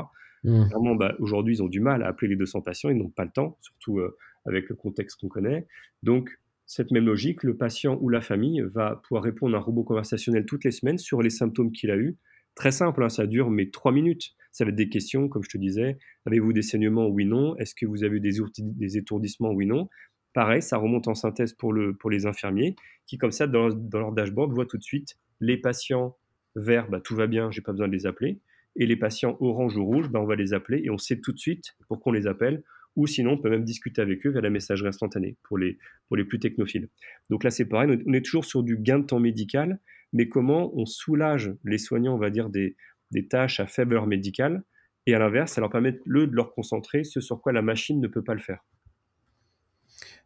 Mmh. 0.42 0.96
bah, 0.98 1.14
aujourd'hui, 1.20 1.56
ils 1.56 1.62
ont 1.62 1.68
du 1.68 1.80
mal 1.80 2.02
à 2.02 2.08
appeler 2.08 2.30
les 2.30 2.36
200 2.36 2.62
patients, 2.62 2.90
ils 2.90 2.96
n'ont 2.96 3.10
pas 3.10 3.24
le 3.24 3.30
temps, 3.30 3.56
surtout 3.60 4.00
avec 4.46 4.68
le 4.68 4.74
contexte 4.74 5.20
qu'on 5.20 5.28
connaît. 5.28 5.66
Donc, 6.02 6.30
cette 6.70 6.92
même 6.92 7.06
logique, 7.06 7.42
le 7.42 7.56
patient 7.56 7.98
ou 8.00 8.08
la 8.08 8.20
famille 8.20 8.62
va 8.72 9.02
pouvoir 9.02 9.24
répondre 9.24 9.56
à 9.56 9.58
un 9.58 9.60
robot 9.60 9.82
conversationnel 9.82 10.46
toutes 10.46 10.62
les 10.62 10.70
semaines 10.70 10.98
sur 10.98 11.20
les 11.20 11.28
symptômes 11.28 11.72
qu'il 11.72 11.90
a 11.90 11.96
eus. 11.96 12.16
Très 12.54 12.70
simple, 12.70 13.02
hein, 13.02 13.08
ça 13.08 13.26
dure 13.26 13.50
mais 13.50 13.70
trois 13.70 13.90
minutes. 13.90 14.36
Ça 14.52 14.64
va 14.64 14.70
être 14.70 14.76
des 14.76 14.88
questions, 14.88 15.28
comme 15.28 15.42
je 15.42 15.48
te 15.48 15.58
disais. 15.58 15.98
Avez-vous 16.26 16.52
des 16.52 16.62
saignements 16.62 17.08
Oui, 17.08 17.24
non. 17.24 17.56
Est-ce 17.56 17.74
que 17.74 17.86
vous 17.86 18.04
avez 18.04 18.20
des, 18.20 18.36
des 18.56 18.96
étourdissements 18.96 19.50
Oui, 19.50 19.66
non. 19.66 19.88
Pareil, 20.32 20.62
ça 20.62 20.76
remonte 20.76 21.08
en 21.08 21.16
synthèse 21.16 21.54
pour 21.54 21.72
les 21.72 22.26
infirmiers 22.26 22.76
qui, 23.04 23.18
comme 23.18 23.32
ça, 23.32 23.48
dans, 23.48 23.70
leur 23.92 24.12
dashboard, 24.12 24.52
voient 24.52 24.66
tout 24.66 24.78
de 24.78 24.84
suite 24.84 25.16
les 25.40 25.56
patients 25.56 26.16
verts, 26.54 26.88
bah, 26.88 27.00
tout 27.00 27.16
va 27.16 27.26
bien, 27.26 27.50
j'ai 27.50 27.62
pas 27.62 27.72
besoin 27.72 27.88
de 27.88 27.92
les 27.92 28.06
appeler. 28.06 28.38
Et 28.76 28.86
les 28.86 28.96
patients 28.96 29.36
orange 29.40 29.76
ou 29.76 29.84
rouge, 29.84 30.08
bah, 30.08 30.20
on 30.20 30.26
va 30.26 30.36
les 30.36 30.54
appeler 30.54 30.82
et 30.84 30.90
on 30.90 30.98
sait 30.98 31.18
tout 31.18 31.32
de 31.32 31.38
suite 31.40 31.74
pour 31.88 31.98
qu'on 32.00 32.12
les 32.12 32.28
appelle 32.28 32.62
ou 33.00 33.06
sinon 33.06 33.32
on 33.32 33.38
peut 33.38 33.50
même 33.50 33.64
discuter 33.64 34.02
avec 34.02 34.26
eux 34.26 34.30
via 34.30 34.40
la 34.40 34.50
messagerie 34.50 34.88
instantanée 34.88 35.36
pour 35.42 35.56
les, 35.58 35.78
pour 36.08 36.16
les 36.16 36.24
plus 36.24 36.38
technophiles. 36.38 36.88
Donc 37.30 37.44
là 37.44 37.50
c'est 37.50 37.64
pareil, 37.64 38.02
on 38.06 38.12
est 38.12 38.24
toujours 38.24 38.44
sur 38.44 38.62
du 38.62 38.76
gain 38.76 38.98
de 38.98 39.06
temps 39.06 39.20
médical, 39.20 39.80
mais 40.12 40.28
comment 40.28 40.70
on 40.76 40.84
soulage 40.84 41.52
les 41.64 41.78
soignants, 41.78 42.14
on 42.14 42.18
va 42.18 42.30
dire, 42.30 42.50
des, 42.50 42.76
des 43.10 43.26
tâches 43.26 43.60
à 43.60 43.66
faible 43.66 43.94
heure 43.96 44.06
médicale, 44.06 44.62
et 45.06 45.14
à 45.14 45.18
l'inverse, 45.18 45.52
ça 45.52 45.60
leur 45.60 45.70
permet, 45.70 45.98
le, 46.04 46.26
de 46.26 46.36
leur 46.36 46.52
concentrer 46.52 47.04
ce 47.04 47.20
sur 47.20 47.40
quoi 47.40 47.52
la 47.52 47.62
machine 47.62 48.00
ne 48.00 48.06
peut 48.06 48.22
pas 48.22 48.34
le 48.34 48.40
faire. 48.40 48.60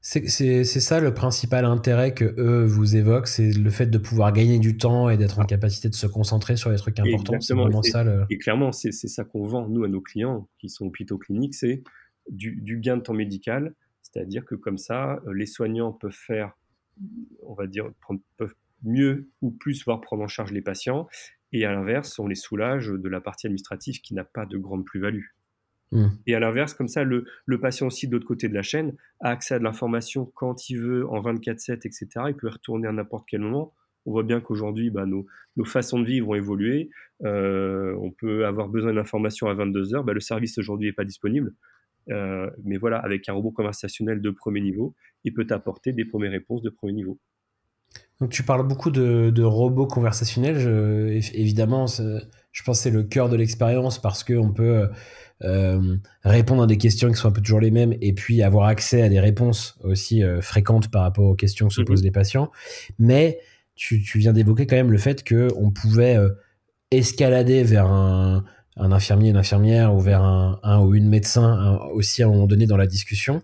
C'est 0.01 0.65
ça 0.65 1.01
le 1.01 1.15
principal 1.15 1.65
intérêt 1.65 2.13
que 2.13 2.35
eux 2.39 2.67
vous 2.67 2.95
évoquent, 2.95 3.27
c'est 3.27 3.53
le 3.53 3.71
fait 3.71 3.87
de 3.87 3.97
pouvoir 3.97 4.33
gagner 4.33 4.59
du 4.59 4.77
temps 4.77 5.09
et 5.09 5.17
d'être 5.17 5.39
en 5.39 5.45
capacité 5.45 5.89
de 5.89 5.95
se 5.95 6.07
concentrer 6.07 6.57
sur 6.57 6.71
les 6.71 6.77
trucs 6.77 7.01
importants. 7.01 7.41
C'est 7.41 7.55
vraiment 7.55 7.83
ça. 7.83 8.05
Et 8.29 8.37
clairement, 8.37 8.73
c'est 8.73 8.93
ça 8.93 9.25
qu'on 9.25 9.47
vend 9.47 9.67
nous 9.69 9.85
à 9.85 9.89
nos 9.89 10.03
clients 10.03 10.49
qui 10.59 10.69
sont 10.69 10.85
hôpitaux 10.87 11.17
cliniques, 11.17 11.55
c'est 11.55 11.83
du, 12.29 12.79
gain 12.81 12.97
de 12.97 13.03
temps 13.03 13.15
médical, 13.15 13.75
c'est-à-dire 14.03 14.45
que 14.45 14.55
comme 14.55 14.79
ça, 14.79 15.21
euh, 15.27 15.33
les 15.33 15.47
soignants 15.47 15.93
peuvent 15.93 16.13
faire, 16.13 16.53
on 17.43 17.55
va 17.55 17.67
dire, 17.67 17.91
peuvent 18.37 18.55
mieux 18.83 19.31
ou 19.41 19.51
plus 19.51 19.85
voir 19.85 20.01
prendre 20.01 20.23
en 20.23 20.29
charge 20.29 20.53
les 20.53 20.63
patients, 20.63 21.09
et 21.53 21.65
à 21.65 21.73
l'inverse, 21.73 22.19
on 22.19 22.27
les 22.27 22.35
soulage 22.35 22.89
de 22.89 23.09
la 23.09 23.21
partie 23.21 23.47
administrative 23.47 24.01
qui 24.01 24.15
n'a 24.15 24.25
pas 24.25 24.45
de 24.45 24.59
grande 24.59 24.85
plus-value. 24.85 25.27
Hmm. 25.93 26.09
Et 26.27 26.35
à 26.35 26.41
l'inverse, 26.41 26.75
comme 26.75 26.89
ça, 26.89 27.05
le, 27.05 27.25
patient 27.61 27.87
aussi 27.87 28.09
de 28.09 28.13
l'autre 28.13 28.27
côté 28.27 28.49
de 28.49 28.55
la 28.55 28.63
chaîne 28.63 28.97
a 29.21 29.31
accès 29.31 29.55
à 29.55 29.59
de 29.61 29.65
l'information 29.65 30.27
quand 30.35 30.69
il 30.69 30.81
veut, 30.81 31.09
en 31.09 31.23
24-7, 31.23 31.87
etc. 31.87 32.09
Il 32.29 32.35
peut 32.35 32.49
retourner 32.49 32.89
à 32.89 32.93
n'importe 32.93 33.27
quel 33.29 33.41
moment. 33.41 33.73
On 34.05 34.11
voit 34.11 34.25
bien 34.25 34.41
qu'aujourd'hui, 34.41 34.91
bah, 34.91 35.07
nos, 35.07 35.25
façons 35.65 36.01
de 36.01 36.07
vivre 36.07 36.31
ont 36.31 36.35
évolué. 36.35 36.91
Euh, 37.25 37.95
on 38.01 38.11
peut 38.11 38.45
avoir 38.45 38.69
besoin 38.69 38.93
d'informations 38.93 39.47
à 39.47 39.55
22 39.55 39.95
heures. 39.95 40.05
Bah, 40.05 40.13
le 40.13 40.21
service 40.21 40.59
aujourd'hui 40.59 40.89
n'est 40.89 40.95
pas 40.95 41.05
disponible. 41.05 41.55
Euh, 42.11 42.51
mais 42.65 42.77
voilà, 42.77 42.99
avec 42.99 43.29
un 43.29 43.33
robot 43.33 43.51
conversationnel 43.51 44.21
de 44.21 44.31
premier 44.31 44.61
niveau, 44.61 44.95
il 45.25 45.33
peut 45.33 45.47
apporter 45.51 45.93
des 45.93 46.05
premières 46.05 46.33
réponses 46.33 46.63
de 46.63 46.71
premier 46.71 46.93
niveau. 46.93 47.19
Donc 48.21 48.31
tu 48.31 48.43
parles 48.43 48.67
beaucoup 48.67 48.91
de, 48.91 49.43
robots 49.43 49.87
conversationnels. 49.87 50.57
évidemment, 51.35 51.87
je 51.87 52.63
pense 52.63 52.79
que 52.79 52.83
c'est 52.83 52.91
le 52.91 53.05
cœur 53.05 53.29
de 53.29 53.37
l'expérience 53.37 54.01
parce 54.01 54.25
qu'on 54.25 54.53
peut 54.53 54.89
euh, 55.43 55.97
répondre 56.23 56.63
à 56.63 56.67
des 56.67 56.79
questions 56.79 57.11
qui 57.11 57.17
sont 57.17 57.29
un 57.29 57.33
peu 57.33 57.41
toujours 57.41 57.61
les 57.61 57.73
mêmes 57.73 57.95
et 58.01 58.13
puis 58.13 58.43
avoir 58.43 58.67
accès 58.69 59.03
à 59.03 59.09
des 59.09 59.21
réponses 59.21 59.77
aussi 59.83 60.23
euh, 60.23 60.41
fréquentes 60.41 60.91
par 60.91 61.03
rapport 61.03 61.25
aux 61.25 61.35
questions 61.35 61.69
que 61.69 61.75
se 61.75 61.81
mhm. 61.81 61.87
posent 61.87 62.05
les 62.05 62.13
patients. 62.13 62.51
Mais 62.99 63.41
tu, 63.75 64.01
viens 64.15 64.33
d'évoquer 64.33 64.67
quand 64.67 64.77
même 64.77 64.93
le 64.93 64.99
fait 64.99 65.29
qu'on 65.29 65.71
pouvait 65.71 66.17
euh, 66.17 66.31
escalader 66.93 67.65
vers 67.65 67.87
un, 67.87 68.45
infirmier, 68.77 69.31
une 69.31 69.37
infirmière 69.37 69.95
ou 69.95 70.01
vers 70.01 70.23
un, 70.23 70.81
ou 70.81 70.95
une 70.95 71.09
médecin 71.09 71.79
aussi 71.93 72.23
à 72.23 72.27
un 72.27 72.31
moment 72.31 72.47
donné 72.47 72.67
dans 72.67 72.77
la 72.77 72.87
discussion. 72.87 73.43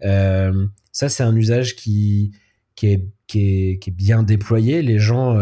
ça, 0.00 1.08
c'est 1.08 1.22
un 1.22 1.36
usage 1.36 1.76
qui, 1.76 2.32
qui, 2.74 2.88
est, 2.88 3.06
qui, 3.26 3.78
est, 3.86 3.90
bien 3.90 4.22
déployé. 4.22 4.82
Les 4.82 4.98
gens 4.98 5.36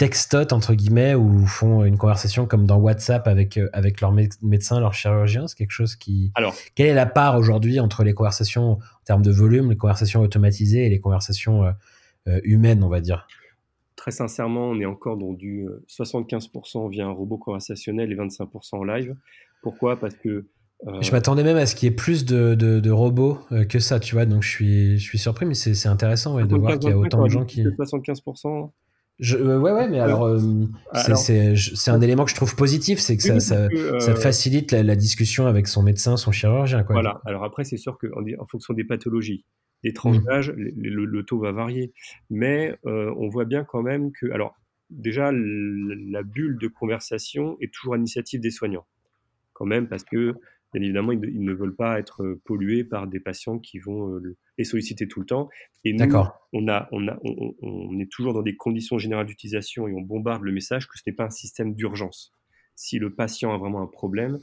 textotent 0.00 0.54
entre 0.54 0.72
guillemets 0.72 1.14
ou 1.14 1.44
font 1.44 1.84
une 1.84 1.98
conversation 1.98 2.46
comme 2.46 2.66
dans 2.66 2.78
WhatsApp 2.78 3.28
avec 3.28 3.58
euh, 3.58 3.68
avec 3.74 4.00
leur 4.00 4.12
médecin, 4.12 4.80
leur 4.80 4.94
chirurgien 4.94 5.46
C'est 5.46 5.58
quelque 5.58 5.72
chose 5.72 5.94
qui. 5.94 6.32
Alors, 6.36 6.56
quelle 6.74 6.86
est 6.86 6.94
la 6.94 7.04
part 7.04 7.36
aujourd'hui 7.36 7.80
entre 7.80 8.02
les 8.02 8.14
conversations 8.14 8.78
en 8.78 9.04
termes 9.04 9.20
de 9.20 9.30
volume, 9.30 9.68
les 9.68 9.76
conversations 9.76 10.22
automatisées 10.22 10.86
et 10.86 10.88
les 10.88 11.00
conversations 11.00 11.64
euh, 11.64 11.72
euh, 12.28 12.40
humaines, 12.44 12.82
on 12.82 12.88
va 12.88 13.02
dire? 13.02 13.26
Très 14.00 14.12
sincèrement, 14.12 14.70
on 14.70 14.80
est 14.80 14.86
encore 14.86 15.18
dans 15.18 15.34
du 15.34 15.68
75% 15.86 16.90
via 16.90 17.04
un 17.04 17.10
robot 17.10 17.36
conversationnel 17.36 18.10
et 18.10 18.16
25% 18.16 18.76
en 18.76 18.82
live. 18.82 19.14
Pourquoi? 19.62 20.00
Parce 20.00 20.14
que 20.14 20.46
Je 21.02 21.12
m'attendais 21.12 21.44
même 21.44 21.58
à 21.58 21.66
ce 21.66 21.74
qu'il 21.74 21.86
y 21.86 21.92
ait 21.92 21.94
plus 21.94 22.24
de, 22.24 22.54
de, 22.54 22.90
robots 22.90 23.38
que 23.68 23.78
ça, 23.78 24.00
tu 24.00 24.14
vois. 24.14 24.24
Donc 24.24 24.42
je 24.42 24.48
suis, 24.48 24.98
je 24.98 25.04
suis 25.04 25.18
surpris, 25.18 25.44
mais 25.44 25.52
c'est 25.52 25.86
intéressant 25.86 26.42
de 26.42 26.56
voir 26.56 26.78
qu'il 26.78 26.88
y 26.88 26.92
a 26.94 26.96
autant 26.96 27.24
de 27.24 27.28
gens 27.28 27.44
qui. 27.44 27.62
75% 27.62 28.70
je, 29.20 29.36
euh, 29.36 29.58
ouais, 29.58 29.70
ouais, 29.70 29.86
mais 29.86 30.00
alors, 30.00 30.24
euh, 30.24 30.38
c'est 30.94 31.90
un 31.90 32.00
élément 32.00 32.24
que 32.24 32.30
je 32.30 32.34
trouve 32.34 32.56
positif, 32.56 32.98
c'est 33.00 33.18
que 33.18 33.22
ça, 33.22 33.38
ça, 33.38 33.68
ça, 33.98 34.12
euh, 34.12 34.16
facilite 34.16 34.72
la, 34.72 34.96
discussion 34.96 35.46
avec 35.46 35.68
son 35.68 35.82
médecin, 35.82 36.16
son 36.16 36.32
chirurgien. 36.32 36.84
Quoi. 36.84 36.94
Voilà, 36.94 37.20
alors 37.26 37.44
après, 37.44 37.64
c'est 37.64 37.76
sûr 37.76 37.98
qu'en 37.98 38.22
en 38.38 38.46
fonction 38.46 38.72
des 38.72 38.84
pathologies, 38.84 39.44
des 39.82 39.92
tranches 39.92 40.22
d'âge, 40.22 40.52
le, 40.56 41.22
taux 41.22 41.38
va 41.38 41.52
varier. 41.52 41.92
Mais 42.28 42.76
on 42.84 43.28
voit 43.28 43.44
bien 43.44 43.64
quand 43.64 43.82
même 43.82 44.12
que, 44.12 44.30
alors, 44.30 44.54
déjà, 44.90 45.30
la 45.32 46.22
bulle 46.22 46.58
de 46.58 46.68
conversation 46.68 47.56
est 47.60 47.72
toujours 47.72 47.94
à 47.94 47.96
l'initiative 47.96 48.40
des 48.40 48.50
soignants, 48.50 48.86
quand 49.52 49.66
même, 49.66 49.88
parce 49.88 50.04
que 50.04 50.34
bien 50.72 50.82
évidemment, 50.82 51.12
ils, 51.12 51.42
ne 51.42 51.52
veulent 51.52 51.74
pas 51.74 51.98
être 51.98 52.22
euh, 52.22 52.40
pollués 52.44 52.84
par 52.84 53.06
des 53.06 53.20
patients 53.20 53.58
qui 53.58 53.78
vont 53.78 54.14
euh, 54.14 54.36
les 54.58 54.64
solliciter 54.64 55.08
tout 55.08 55.20
le 55.20 55.26
temps. 55.26 55.48
Et 55.84 55.92
nous, 55.92 56.04
on, 56.52 56.68
a, 56.68 56.88
on, 56.92 57.08
a, 57.08 57.18
on, 57.22 57.98
est 57.98 58.10
toujours 58.10 58.34
dans 58.34 58.42
des 58.42 58.56
conditions 58.56 58.98
générales 58.98 59.26
d'utilisation 59.26 59.88
et 59.88 59.94
on 59.94 60.00
bombarde 60.00 60.42
le 60.42 60.52
message 60.52 60.86
que 60.86 60.96
ce 60.96 61.02
n'est 61.06 61.12
pas 61.12 61.24
un 61.24 61.30
système 61.30 61.74
d'urgence. 61.74 62.32
Si 62.76 62.98
le 62.98 63.12
patient 63.12 63.52
a 63.52 63.58
vraiment 63.58 63.82
un 63.82 63.86
problème, 63.86 64.38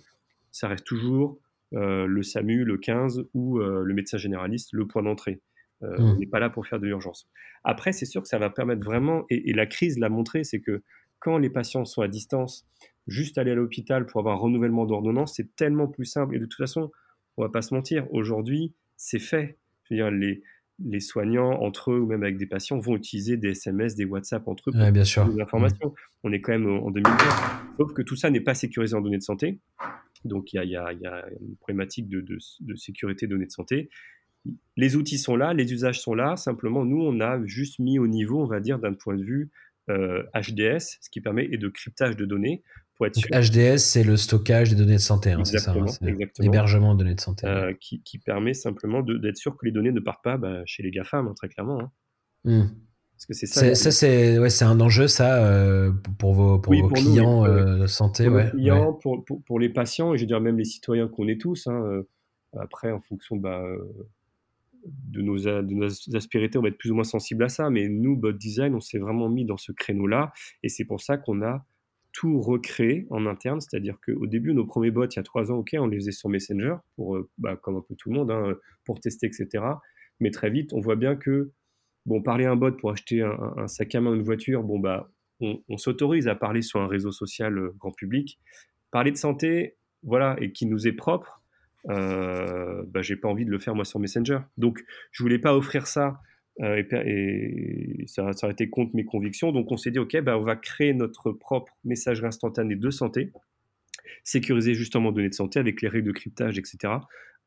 ça 0.52 0.68
reste 0.68 0.86
toujours 0.86 1.34
euh, 1.34 1.40
le 1.72 2.24
SAMU, 2.24 2.64
le 2.64 2.78
15 2.78 3.26
ou 3.34 3.60
le 3.60 3.94
médecin 3.94 4.18
généraliste, 4.18 4.70
le 4.74 4.88
point 4.88 5.04
d'entrée. 5.04 5.42
Mmh. 5.82 5.88
On 6.00 6.16
n'est 6.18 6.26
pas 6.26 6.40
là 6.40 6.50
pour 6.50 6.66
faire 6.66 6.80
de 6.80 6.86
l'urgence. 6.86 7.30
Après, 7.64 7.92
c'est 7.92 8.06
sûr 8.06 8.22
que 8.22 8.28
ça 8.28 8.40
va 8.40 8.50
permettre 8.50 8.84
vraiment, 8.84 9.26
et 9.30 9.54
la 9.54 9.66
crise 9.66 10.00
l'a 10.00 10.10
montré, 10.10 10.44
c'est 10.44 10.60
que 10.60 10.82
quand 11.20 11.38
les 11.38 11.50
patients 11.50 11.86
sont 11.86 12.02
à 12.02 12.08
distance, 12.08 12.68
juste 13.08 13.38
aller 13.38 13.52
à 13.52 13.56
l'hôpital 13.56 14.06
pour 14.06 14.20
avoir 14.20 14.36
un 14.36 14.40
renouvellement 14.40 14.86
d'ordonnance, 14.86 15.36
c'est 15.36 15.56
tellement 15.56 15.88
plus 15.88 16.06
simple. 16.06 16.36
Et 16.36 16.40
de 16.40 16.46
toute 16.46 16.58
façon, 16.58 16.92
on 17.38 17.44
va 17.44 17.50
pas 17.50 17.62
se 17.62 17.74
mentir, 17.74 18.08
aujourd'hui, 18.12 18.74
c'est 18.98 19.20
fait. 19.20 19.58
Je 19.84 19.94
veux 19.94 19.98
dire, 19.98 20.12
les, 20.12 20.44
les 20.84 21.00
soignants 21.00 21.62
entre 21.62 21.92
eux 21.92 22.00
ou 22.00 22.06
même 22.06 22.24
avec 22.24 22.38
des 22.38 22.46
patients 22.46 22.78
vont 22.80 22.96
utiliser 22.96 23.38
des 23.38 23.50
SMS, 23.50 23.96
des 23.96 24.06
WhatsApp 24.06 24.48
entre 24.48 24.70
eux 24.70 24.74
pour 24.74 24.92
bien 24.92 25.04
sûr. 25.04 25.28
des 25.28 25.42
informations. 25.42 25.94
On 26.24 26.32
est 26.32 26.42
quand 26.42 26.52
même 26.52 26.68
en 26.68 26.92
2020. 26.92 27.18
Sauf 27.78 27.94
que 27.94 28.02
tout 28.02 28.16
ça 28.16 28.30
n'est 28.30 28.42
pas 28.42 28.54
sécurisé 28.54 28.96
en 28.96 29.02
données 29.02 29.18
de 29.18 29.24
santé. 29.24 29.60
Donc 30.28 30.54
il 30.54 30.62
y, 30.62 30.68
y, 30.68 30.72
y 30.72 30.76
a, 30.76 31.26
une 31.42 31.56
problématique 31.58 32.08
de, 32.08 32.22
de, 32.22 32.38
de 32.62 32.76
sécurité 32.76 33.28
données 33.28 33.46
de 33.46 33.52
santé. 33.52 33.90
Les 34.78 34.96
outils 34.96 35.18
sont 35.18 35.36
là, 35.36 35.54
les 35.54 35.74
usages 35.74 36.00
sont 36.00 36.14
là. 36.14 36.36
Simplement, 36.36 36.86
nous, 36.86 37.02
on 37.02 37.20
a 37.20 37.44
juste 37.46 37.80
mis 37.80 38.00
au 38.00 38.08
niveau, 38.08 38.42
on 38.42 38.48
va 38.48 38.60
dire, 38.60 38.80
d'un 38.80 38.94
point 38.94 39.16
de 39.16 39.24
vue 39.24 39.50
HDS, 39.90 39.90
euh, 39.90 40.80
ce 40.80 41.10
qui 41.10 41.22
permet 41.22 41.48
et 41.52 41.58
de 41.58 41.70
cryptage 41.70 42.16
de 42.16 42.26
données 42.26 42.62
HDS, 43.00 43.78
c'est 43.78 44.04
le 44.04 44.18
stockage 44.18 44.70
des 44.70 44.76
données 44.76 44.96
de 44.96 45.02
santé, 45.02 45.32
hein, 45.32 45.44
c'est 45.46 45.60
ça 45.60 45.74
hein, 45.74 45.86
L'hébergement 46.40 46.94
de 46.94 47.00
données 47.00 47.16
de 47.16 47.22
santé. 47.22 47.46
Euh, 47.46 47.74
qui, 47.80 48.20
permet 48.20 48.54
simplement 48.54 49.02
d'être 49.02 49.38
sûr 49.38 49.56
que 49.56 49.66
les 49.66 49.72
données 49.72 49.92
ne 49.92 50.00
partent 50.00 50.24
pas 50.24 50.38
bah, 50.38 50.62
chez 50.66 50.84
les 50.84 50.92
GAFAM, 50.92 51.28
hein, 51.28 51.34
très 51.36 51.48
clairement. 51.48 51.92
Hmm. 52.44 52.66
Parce 53.18 53.26
que 53.26 53.34
c'est 53.34 53.48
ça. 53.48 53.74
Ça, 53.74 53.90
c'est 53.90 54.38
ouais, 54.38 54.64
un 54.64 54.80
enjeu, 54.80 55.08
ça, 55.08 55.44
euh, 55.44 55.92
pour 56.20 56.34
vos, 56.34 56.60
pour 56.60 56.76
vos 56.76 56.90
clients 56.90 57.46
euh, 57.46 57.80
de 57.80 57.88
santé. 57.88 58.26
Pour, 58.26 58.36
ouais, 58.36 58.52
clients, 58.52 58.94
pour, 58.94 59.26
pour, 59.26 59.60
les 59.60 59.70
patients, 59.70 60.14
et 60.14 60.18
je 60.18 60.22
veux 60.22 60.28
dire 60.28 60.40
même 60.40 60.60
les 60.60 60.66
citoyens 60.66 61.08
qu'on 61.08 61.28
est 61.28 61.42
tous. 61.42 61.68
après, 62.56 62.92
en 62.92 63.02
fonction 63.02 63.36
bah, 63.36 63.64
de, 64.86 65.22
nos, 65.24 65.40
de 65.40 65.74
nos 65.74 66.16
aspérités, 66.16 66.60
on 66.60 66.62
va 66.62 66.68
être 66.68 66.78
plus 66.78 66.92
ou 66.92 66.94
moins 66.94 67.04
sensible 67.04 67.44
à 67.44 67.50
ça. 67.50 67.72
Mais 67.72 67.90
nous, 67.90 68.16
Bot 68.16 68.34
Design, 68.34 68.76
on 68.76 68.82
s'est 68.82 69.00
vraiment 69.00 69.30
mis 69.30 69.46
dans 69.46 69.58
ce 69.58 69.72
créneau-là. 69.72 70.32
Et 70.62 70.70
c'est 70.70 70.86
pour 70.86 71.02
ça 71.02 71.18
qu'on 71.18 71.42
a 71.42 71.66
tout 72.12 72.40
recréer 72.40 73.08
en 73.10 73.26
interne, 73.26 73.62
c'est-à-dire 73.62 73.98
qu'au 74.06 74.28
début, 74.28 74.54
nos 74.54 74.66
premiers 74.66 74.92
bots, 74.92 75.06
il 75.06 75.16
y 75.16 75.20
a 75.20 75.24
trois 75.24 75.52
ans, 75.52 75.58
ok, 75.58 75.76
on 75.80 75.88
les 75.88 75.98
faisait 75.98 76.12
sur 76.12 76.30
Messenger, 76.30 76.76
pour, 76.96 77.16
euh, 77.16 77.30
bah, 77.40 77.56
comme 77.56 77.78
un 77.78 77.82
peu 77.82 77.96
tout 77.96 78.12
le 78.12 78.16
monde, 78.16 78.30
hein, 78.30 78.56
pour 78.86 79.00
tester, 79.00 79.26
etc. 79.26 79.64
Mais 80.20 80.30
très 80.30 80.52
vite, 80.52 80.72
on 80.74 80.82
voit 80.82 80.96
bien 80.96 81.16
que, 81.16 81.52
bon, 82.08 82.22
parler 82.22 82.46
à 82.46 82.52
un 82.52 82.56
bot 82.56 82.72
pour 82.72 82.92
acheter 82.92 83.22
un, 83.22 83.68
sac 83.68 83.94
à 83.94 84.02
main, 84.02 84.16
une 84.16 84.24
voiture, 84.24 84.64
bon, 84.64 84.80
bah, 84.80 85.12
on, 85.40 85.78
s'autorise 85.78 86.28
à 86.28 86.36
parler 86.36 86.64
sur 86.64 86.80
un 86.80 86.88
réseau 86.88 87.12
social 87.12 87.58
euh, 87.58 87.76
grand 87.78 87.92
public. 87.92 88.40
Parler 88.90 89.12
de 89.12 89.18
santé, 89.18 89.76
voilà, 90.02 90.36
et 90.40 90.52
qui 90.52 90.66
nous 90.66 90.88
est 90.88 90.94
propre, 90.94 91.44
euh, 91.90 92.84
bah, 92.88 93.02
j'ai 93.02 93.18
pas 93.18 93.28
envie 93.28 93.46
de 93.46 93.52
le 93.52 93.60
faire 93.60 93.76
moi 93.76 93.86
sur 93.86 94.00
Messenger. 94.00 94.40
Donc, 94.58 94.84
je 95.12 95.22
voulais 95.22 95.38
pas 95.38 95.56
offrir 95.56 95.86
ça 95.86 96.20
euh, 96.62 96.82
et, 97.06 98.06
ça, 98.08 98.34
ça, 98.34 98.50
été 98.50 98.70
contre 98.70 98.96
mes 98.96 99.06
convictions. 99.06 99.52
Donc 99.52 99.72
on 99.72 99.78
s'est 99.78 99.92
dit, 99.92 100.00
OK, 100.00 100.20
bah, 100.22 100.38
on 100.38 100.44
va 100.44 100.56
créer 100.56 100.94
notre 100.94 101.32
propre 101.32 101.78
messagerie 101.84 102.28
instantanée 102.28 102.76
de 102.76 102.90
santé, 102.90 103.32
sécuriser 104.24 104.74
justement 104.74 105.12
données 105.12 105.30
de 105.30 105.36
santé 105.36 105.60
avec 105.60 105.82
les 105.82 105.88
règles 105.88 106.08
de 106.08 106.14
cryptage, 106.14 106.58
etc. 106.58 106.94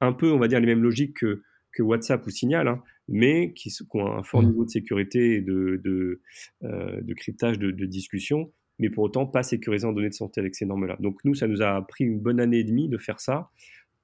Un 0.00 0.12
peu, 0.12 0.30
on 0.30 0.38
va 0.38 0.48
dire, 0.48 0.60
les 0.60 0.66
mêmes 0.66 0.82
logiques 0.82 1.16
que, 1.16 1.42
que 1.72 1.82
WhatsApp 1.82 2.24
ou 2.26 2.30
Signal, 2.30 2.68
hein, 2.68 2.82
mais 3.10 3.52
qui, 3.52 3.70
ont 3.92 4.06
un 4.06 4.22
fort 4.22 4.42
mmh. 4.42 4.46
niveau 4.46 4.64
de 4.64 4.70
sécurité 4.70 5.34
et 5.34 5.40
de, 5.40 5.80
de, 5.84 6.20
euh, 6.64 7.00
de 7.02 7.14
cryptage 7.14 7.58
de, 7.58 7.70
de, 7.70 7.84
discussion, 7.84 8.52
mais 8.78 8.88
pour 8.88 9.04
autant 9.04 9.26
pas 9.26 9.42
sécurisé 9.42 9.86
en 9.86 9.92
données 9.92 10.08
de 10.08 10.14
santé 10.14 10.40
avec 10.40 10.54
ces 10.54 10.64
normes-là. 10.64 10.96
Donc 11.00 11.18
nous, 11.24 11.34
ça 11.34 11.48
nous 11.48 11.60
a 11.60 11.86
pris 11.86 12.04
une 12.04 12.20
bonne 12.20 12.40
année 12.40 12.60
et 12.60 12.64
demie 12.64 12.88
de 12.88 12.96
faire 12.96 13.20
ça, 13.20 13.50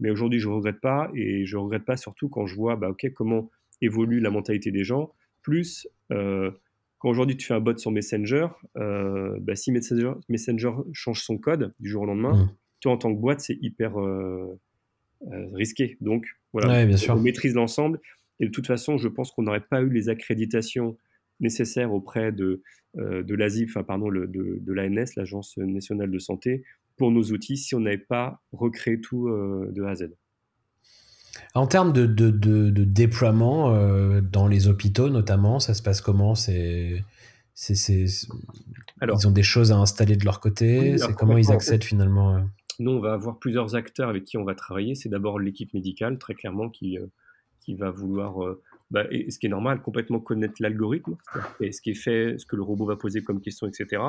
mais 0.01 0.11
aujourd'hui, 0.11 0.41
je 0.41 0.49
ne 0.49 0.55
regrette 0.55 0.81
pas, 0.81 1.11
et 1.15 1.47
je 1.47 1.57
ne 1.57 1.63
regrette 1.63 1.85
pas 1.85 1.97
surtout 1.97 2.29
quand 2.29 2.47
je 2.47 2.55
vois, 2.55 2.77
bah, 2.77 2.91
OK, 2.91 3.11
comment 3.15 3.51
évolue 3.81 4.21
la 4.21 4.31
mentalité 4.31 4.71
des 4.71 4.85
gens. 4.85 5.13
Plus, 5.43 5.89
euh, 6.13 6.51
quand 6.99 7.09
aujourd'hui 7.09 7.37
tu 7.37 7.47
fais 7.47 7.55
un 7.55 7.61
bot 7.61 7.77
sur 7.77 7.91
Messenger, 7.91 8.49
euh, 8.77 9.39
bah, 9.41 9.55
si 9.55 9.73
Messenger, 9.73 10.13
Messenger, 10.29 10.73
change 10.93 11.23
son 11.23 11.39
code 11.39 11.73
du 11.79 11.89
jour 11.89 12.03
au 12.03 12.07
lendemain, 12.07 12.35
mmh. 12.35 12.51
toi 12.81 12.93
en 12.93 12.97
tant 12.99 13.15
que 13.15 13.21
boîte, 13.21 13.41
c'est 13.41 13.59
hyper 13.63 13.99
euh, 14.01 14.59
risqué. 15.53 15.97
Donc 16.01 16.27
voilà, 16.53 16.87
on 17.11 17.21
maîtrise 17.21 17.55
l'ensemble. 17.55 18.01
Et 18.41 18.47
de 18.47 18.51
toute 18.51 18.67
façon, 18.67 18.99
je 18.99 19.09
pense 19.09 19.31
qu'on 19.31 19.43
n'aurait 19.43 19.67
pas 19.69 19.81
eu 19.83 19.89
les 19.89 20.09
accréditations 20.09 20.97
nécessaires 21.41 21.93
auprès 21.93 22.33
de, 22.33 22.63
de 22.95 23.35
l'ASI, 23.35 23.67
enfin 23.69 23.83
pardon, 23.83 24.09
le, 24.09 24.27
de, 24.27 24.59
de 24.61 24.73
l'ANS, 24.73 25.17
l'Agence 25.17 25.57
nationale 25.59 26.11
de 26.11 26.19
santé, 26.19 26.65
pour 26.97 27.11
nos 27.11 27.25
outils 27.25 27.57
si 27.57 27.75
on 27.75 27.81
n'avait 27.81 27.99
pas 27.99 28.43
recréé 28.53 29.01
tout 29.01 29.29
de 29.29 29.83
A 29.83 29.91
à 29.91 29.95
Z. 29.97 30.11
En 31.55 31.67
termes 31.67 31.93
de, 31.93 32.07
de, 32.07 32.31
de, 32.31 32.85
déploiement 32.85 33.75
euh, 33.75 34.21
dans 34.21 34.47
les 34.47 34.69
hôpitaux 34.69 35.09
notamment, 35.09 35.59
ça 35.59 35.75
se 35.75 35.83
passe 35.83 36.01
comment? 36.01 36.35
C'est 36.35 37.03
ils 37.71 39.27
ont 39.27 39.31
des 39.31 39.43
choses 39.43 39.73
à 39.73 39.77
installer 39.77 40.17
de 40.17 40.25
leur 40.25 40.41
côté? 40.41 40.99
c'est 40.99 41.15
comment 41.15 41.39
ils 41.39 41.51
accèdent 41.51 41.85
finalement 41.85 42.43
Nous, 42.79 42.91
on 42.91 43.01
va 43.01 43.15
avoir 43.15 43.39
plusieurs 43.39 43.75
acteurs 43.75 44.11
avec 44.11 44.25
qui 44.25 44.37
on 44.37 44.45
va 44.45 44.55
travailler. 44.55 44.95
C'est 44.95 45.09
d'abord 45.09 45.39
l'équipe 45.39 45.73
médicale, 45.73 46.19
très 46.19 46.35
clairement, 46.35 46.69
qui, 46.69 46.99
qui 47.67 47.75
va 47.75 47.91
vouloir 47.91 48.39
bah, 48.91 49.05
et 49.11 49.31
ce 49.31 49.39
qui 49.39 49.47
est 49.47 49.51
normal, 49.51 49.83
complètement 49.83 50.21
connaître 50.21 50.55
l'algorithme, 50.61 51.17
et 51.61 51.73
ce 51.73 51.81
qui 51.83 51.91
est 51.91 51.95
fait, 51.95 52.39
ce 52.39 52.47
que 52.47 52.55
le 52.55 52.63
robot 52.63 52.87
va 52.87 52.97
poser 52.97 53.23
comme 53.23 53.41
question, 53.41 53.67
etc. 53.67 54.03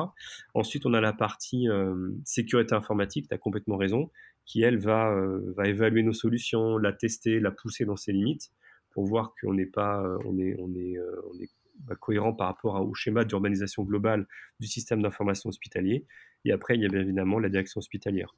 Ensuite, 0.54 0.86
on 0.86 0.94
a 0.94 1.00
la 1.00 1.12
partie 1.12 1.68
euh, 1.68 2.10
sécurité 2.24 2.74
informatique, 2.74 3.28
tu 3.28 3.34
as 3.34 3.38
complètement 3.38 3.76
raison, 3.76 4.10
qui, 4.44 4.62
elle, 4.62 4.78
va, 4.78 5.10
euh, 5.10 5.52
va 5.56 5.66
évaluer 5.66 6.04
nos 6.04 6.12
solutions, 6.12 6.78
la 6.78 6.92
tester, 6.92 7.40
la 7.40 7.50
pousser 7.50 7.86
dans 7.86 7.96
ses 7.96 8.12
limites, 8.12 8.52
pour 8.90 9.04
voir 9.04 9.34
qu'on 9.40 9.54
n'est 9.54 9.66
pas, 9.66 10.00
euh, 10.00 10.16
on 10.24 10.38
est, 10.38 10.56
on 10.60 10.72
est, 10.76 10.96
on 11.28 11.40
est 11.40 11.50
bah, 11.80 11.96
cohérent 11.96 12.32
par 12.32 12.46
rapport 12.46 12.80
au 12.80 12.94
schéma 12.94 13.24
d'urbanisation 13.24 13.82
globale 13.82 14.28
du 14.60 14.68
système 14.68 15.02
d'information 15.02 15.48
hospitalier. 15.48 16.06
Et 16.44 16.52
après, 16.52 16.76
il 16.76 16.82
y 16.82 16.86
a 16.86 16.88
bien 16.88 17.00
évidemment 17.00 17.40
la 17.40 17.48
direction 17.48 17.80
hospitalière. 17.80 18.32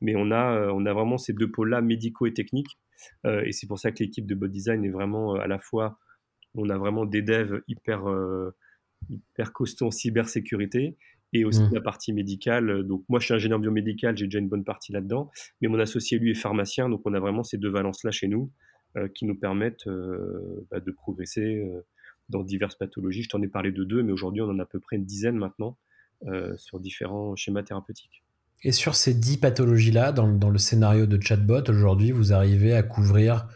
Mais 0.00 0.14
on 0.16 0.30
a, 0.30 0.70
on 0.72 0.84
a 0.86 0.92
vraiment 0.92 1.18
ces 1.18 1.32
deux 1.32 1.50
pôles-là, 1.50 1.80
médicaux 1.80 2.26
et 2.26 2.34
techniques, 2.34 2.78
euh, 3.24 3.42
et 3.44 3.52
c'est 3.52 3.66
pour 3.66 3.78
ça 3.78 3.92
que 3.92 4.02
l'équipe 4.02 4.26
de 4.26 4.34
Bot 4.34 4.48
Design 4.48 4.84
est 4.84 4.90
vraiment 4.90 5.36
euh, 5.36 5.40
à 5.40 5.46
la 5.46 5.58
fois, 5.58 5.98
on 6.54 6.68
a 6.70 6.78
vraiment 6.78 7.04
des 7.04 7.22
devs 7.22 7.62
hyper, 7.68 8.08
euh, 8.08 8.54
hyper 9.10 9.52
costauds 9.52 9.86
en 9.86 9.90
cybersécurité 9.90 10.96
et 11.32 11.44
aussi 11.44 11.62
mmh. 11.62 11.74
la 11.74 11.80
partie 11.80 12.12
médicale. 12.12 12.84
Donc 12.84 13.04
moi, 13.08 13.20
je 13.20 13.26
suis 13.26 13.34
ingénieur 13.34 13.58
biomédical, 13.58 14.16
j'ai 14.16 14.26
déjà 14.26 14.38
une 14.38 14.48
bonne 14.48 14.64
partie 14.64 14.92
là-dedans, 14.92 15.30
mais 15.60 15.68
mon 15.68 15.78
associé, 15.78 16.18
lui, 16.18 16.30
est 16.30 16.34
pharmacien, 16.34 16.88
donc 16.88 17.02
on 17.04 17.12
a 17.14 17.20
vraiment 17.20 17.42
ces 17.42 17.58
deux 17.58 17.70
valences-là 17.70 18.10
chez 18.10 18.28
nous 18.28 18.50
qui 19.14 19.26
nous 19.26 19.34
permettent 19.34 19.86
bah, 20.70 20.80
de 20.80 20.90
progresser 20.90 21.62
dans 22.30 22.42
diverses 22.42 22.76
pathologies. 22.76 23.24
Je 23.24 23.28
t'en 23.28 23.42
ai 23.42 23.48
parlé 23.48 23.70
de 23.70 23.84
deux, 23.84 24.02
mais 24.02 24.12
aujourd'hui, 24.12 24.40
on 24.40 24.48
en 24.48 24.58
a 24.58 24.62
à 24.62 24.66
peu 24.66 24.80
près 24.80 24.96
une 24.96 25.04
dizaine 25.04 25.36
maintenant 25.36 25.76
sur 26.56 26.80
différents 26.80 27.36
schémas 27.36 27.64
thérapeutiques. 27.64 28.22
Et 28.62 28.72
sur 28.72 28.94
ces 28.94 29.14
dix 29.14 29.36
pathologies-là, 29.36 30.12
dans, 30.12 30.50
le 30.50 30.58
scénario 30.58 31.06
de 31.06 31.20
chatbot, 31.20 31.68
aujourd'hui, 31.68 32.10
vous 32.10 32.32
arrivez 32.32 32.74
à 32.74 32.82
couvrir 32.82 33.46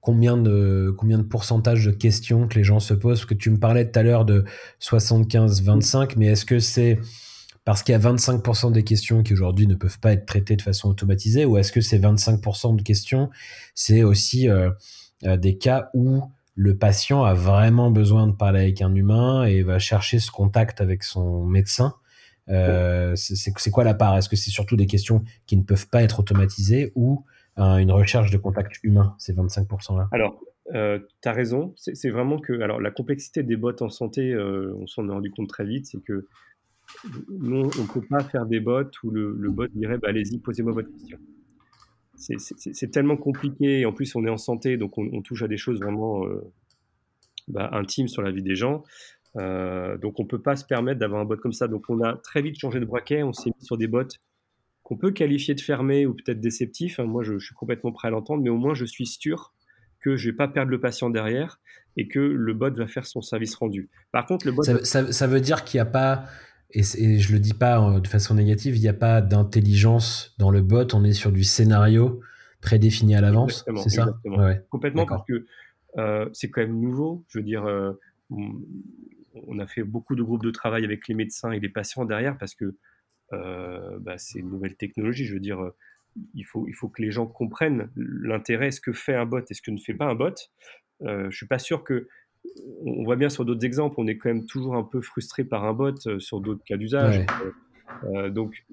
combien 0.00 0.36
de, 0.36 0.94
combien 0.98 1.18
de 1.18 1.22
pourcentage 1.22 1.84
de 1.84 1.92
questions 1.92 2.48
que 2.48 2.56
les 2.56 2.64
gens 2.64 2.80
se 2.80 2.94
posent? 2.94 3.20
Parce 3.20 3.26
que 3.26 3.34
tu 3.34 3.50
me 3.50 3.58
parlais 3.58 3.90
tout 3.90 3.98
à 3.98 4.02
l'heure 4.02 4.24
de 4.24 4.44
75-25, 4.80 6.14
mais 6.16 6.26
est-ce 6.26 6.44
que 6.44 6.58
c'est 6.58 6.98
parce 7.64 7.82
qu'il 7.82 7.92
y 7.92 7.96
a 7.96 8.00
25% 8.00 8.72
des 8.72 8.82
questions 8.82 9.22
qui 9.22 9.32
aujourd'hui 9.32 9.66
ne 9.66 9.76
peuvent 9.76 10.00
pas 10.00 10.12
être 10.12 10.26
traitées 10.26 10.56
de 10.56 10.62
façon 10.62 10.88
automatisée, 10.88 11.44
ou 11.44 11.56
est-ce 11.58 11.70
que 11.70 11.80
ces 11.80 11.98
25% 11.98 12.76
de 12.76 12.82
questions, 12.82 13.30
c'est 13.74 14.02
aussi 14.02 14.48
euh, 14.48 14.70
euh, 15.24 15.36
des 15.36 15.58
cas 15.58 15.90
où 15.94 16.22
le 16.54 16.76
patient 16.76 17.22
a 17.22 17.34
vraiment 17.34 17.90
besoin 17.90 18.26
de 18.26 18.32
parler 18.32 18.60
avec 18.60 18.82
un 18.82 18.94
humain 18.94 19.44
et 19.44 19.62
va 19.62 19.78
chercher 19.78 20.18
ce 20.18 20.30
contact 20.30 20.80
avec 20.80 21.04
son 21.04 21.44
médecin? 21.46 21.94
Euh, 22.48 23.14
c'est 23.16 23.70
quoi 23.70 23.84
la 23.84 23.94
part? 23.94 24.16
Est-ce 24.16 24.28
que 24.28 24.36
c'est 24.36 24.50
surtout 24.50 24.76
des 24.76 24.86
questions 24.86 25.22
qui 25.46 25.56
ne 25.56 25.62
peuvent 25.62 25.88
pas 25.88 26.02
être 26.02 26.20
automatisées 26.20 26.92
ou 26.94 27.24
euh, 27.58 27.76
une 27.76 27.92
recherche 27.92 28.30
de 28.30 28.38
contact 28.38 28.78
humain, 28.82 29.14
ces 29.18 29.34
25%-là 29.34 30.08
Alors, 30.12 30.40
euh, 30.74 30.98
tu 31.22 31.28
as 31.28 31.32
raison. 31.32 31.74
C'est 31.76 32.10
vraiment 32.10 32.38
que 32.38 32.60
alors, 32.60 32.80
la 32.80 32.90
complexité 32.90 33.42
des 33.42 33.56
bots 33.56 33.80
en 33.80 33.90
santé, 33.90 34.36
on 34.36 34.86
s'en 34.86 35.08
est 35.08 35.12
rendu 35.12 35.30
compte 35.30 35.48
très 35.48 35.64
vite, 35.64 35.86
c'est 35.86 36.02
que 36.02 36.26
nous, 37.28 37.70
on 37.78 37.82
ne 37.82 37.92
peut 37.92 38.06
pas 38.08 38.22
faire 38.24 38.46
des 38.46 38.60
bots 38.60 38.90
où 39.04 39.10
le, 39.10 39.50
bot 39.50 39.66
dirait 39.68 39.98
bah, 39.98 40.08
allez-y, 40.08 40.38
posez-moi 40.38 40.72
votre 40.72 40.90
question. 40.90 41.18
C'est 42.16 42.90
tellement 42.90 43.16
compliqué. 43.16 43.80
Et 43.80 43.86
en 43.86 43.92
plus, 43.92 44.14
on 44.14 44.24
est 44.24 44.30
en 44.30 44.36
santé, 44.36 44.76
donc 44.76 44.98
on, 44.98 45.22
touche 45.22 45.42
à 45.42 45.48
des 45.48 45.56
choses 45.56 45.80
vraiment 45.80 46.24
bah, 47.48 47.70
intimes 47.72 48.08
sur 48.08 48.22
la 48.22 48.30
vie 48.30 48.42
des 48.42 48.54
gens. 48.54 48.84
Euh, 49.36 49.96
donc 49.96 50.20
on 50.20 50.26
peut 50.26 50.42
pas 50.42 50.56
se 50.56 50.64
permettre 50.64 51.00
d'avoir 51.00 51.20
un 51.20 51.24
bot 51.24 51.36
comme 51.36 51.52
ça. 51.52 51.68
Donc 51.68 51.84
on 51.88 52.02
a 52.02 52.16
très 52.16 52.42
vite 52.42 52.58
changé 52.58 52.80
de 52.80 52.84
braquet, 52.84 53.22
on 53.22 53.32
s'est 53.32 53.50
mis 53.50 53.64
sur 53.64 53.76
des 53.76 53.86
bots 53.86 54.02
qu'on 54.82 54.96
peut 54.96 55.12
qualifier 55.12 55.54
de 55.54 55.60
fermés 55.60 56.06
ou 56.06 56.14
peut-être 56.14 56.40
déceptifs. 56.40 56.98
Moi, 56.98 57.22
je, 57.22 57.38
suis 57.38 57.54
complètement 57.54 57.92
prêt 57.92 58.08
à 58.08 58.10
l'entendre, 58.10 58.42
mais 58.42 58.50
au 58.50 58.58
moins 58.58 58.74
je 58.74 58.84
suis 58.84 59.06
sûr 59.06 59.54
que 60.00 60.16
je 60.16 60.30
vais 60.30 60.36
pas 60.36 60.48
perdre 60.48 60.70
le 60.70 60.80
patient 60.80 61.10
derrière 61.10 61.60
et 61.96 62.08
que 62.08 62.18
le 62.18 62.54
bot 62.54 62.74
va 62.74 62.86
faire 62.86 63.06
son 63.06 63.22
service 63.22 63.54
rendu. 63.54 63.88
Par 64.10 64.26
contre, 64.26 64.46
le 64.46 64.52
bot... 64.52 64.62
Ça, 64.62 65.26
veut 65.26 65.40
dire 65.40 65.64
qu'il 65.64 65.78
n'y 65.78 65.82
a 65.82 65.86
pas, 65.86 66.24
et, 66.70 66.82
je 66.82 67.32
le 67.32 67.38
dis 67.38 67.54
pas 67.54 67.80
euh, 67.80 68.00
de 68.00 68.08
façon 68.08 68.34
négative, 68.34 68.76
il 68.76 68.80
n'y 68.80 68.88
a 68.88 68.94
pas 68.94 69.20
d'intelligence 69.20 70.34
dans 70.38 70.50
le 70.50 70.62
bot, 70.62 70.92
on 70.94 71.04
est 71.04 71.12
sur 71.12 71.30
du 71.30 71.44
scénario 71.44 72.20
prédéfini 72.60 73.14
à 73.14 73.20
l'avance, 73.20 73.64
c'est 73.84 73.90
ça? 73.90 74.18
Complètement, 74.70 75.06
parce 75.06 75.24
que 75.26 75.46
euh, 75.98 76.28
c'est 76.32 76.48
quand 76.48 76.62
même 76.62 76.80
nouveau. 76.80 77.24
Je 77.28 77.38
veux 77.38 77.44
dire, 77.44 77.64
on 79.34 79.58
a 79.58 79.66
fait 79.66 79.82
beaucoup 79.82 80.14
de 80.14 80.22
groupes 80.22 80.42
de 80.42 80.50
travail 80.50 80.84
avec 80.84 81.08
les 81.08 81.14
médecins 81.14 81.52
et 81.52 81.60
les 81.60 81.68
patients 81.68 82.04
derrière 82.04 82.36
parce 82.38 82.54
que 82.54 82.76
euh, 83.32 83.98
bah, 84.00 84.18
c'est 84.18 84.38
une 84.38 84.50
nouvelle 84.50 84.76
technologie. 84.76 85.24
Je 85.24 85.34
veux 85.34 85.40
dire, 85.40 85.60
euh, 85.60 85.74
il 86.34 86.44
faut, 86.44 86.66
il 86.68 86.74
faut 86.74 86.88
que 86.88 87.02
les 87.02 87.10
gens 87.10 87.26
comprennent 87.26 87.90
l'intérêt, 87.96 88.70
ce 88.70 88.80
que 88.80 88.92
fait 88.92 89.14
un 89.14 89.26
bot 89.26 89.40
et 89.48 89.54
ce 89.54 89.62
que 89.62 89.70
ne 89.70 89.78
fait 89.78 89.94
pas 89.94 90.06
un 90.06 90.14
bot? 90.14 90.34
Euh, 91.02 91.30
je 91.30 91.36
suis 91.36 91.46
pas 91.46 91.58
sûr 91.58 91.84
que. 91.84 92.08
On 92.84 93.04
voit 93.04 93.14
bien 93.14 93.28
sur 93.28 93.44
d'autres 93.44 93.64
exemples, 93.64 93.94
on 93.98 94.08
est 94.08 94.16
quand 94.16 94.28
même 94.28 94.46
toujours 94.46 94.74
un 94.74 94.82
peu 94.82 95.00
frustré 95.00 95.44
par 95.44 95.64
un 95.64 95.72
bot 95.74 95.94
euh, 96.08 96.18
sur 96.18 96.40
d'autres 96.40 96.64
cas 96.64 96.76
d'usage. 96.76 97.24
donc, 98.30 98.66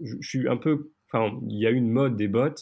je, 0.00 0.16
je, 0.20 0.28
suis 0.28 0.48
un 0.48 0.56
peu. 0.56 0.92
Enfin, 1.12 1.36
il 1.48 1.58
y 1.58 1.66
a 1.66 1.70
une 1.70 1.90
mode 1.90 2.16
des 2.16 2.28
bots 2.28 2.54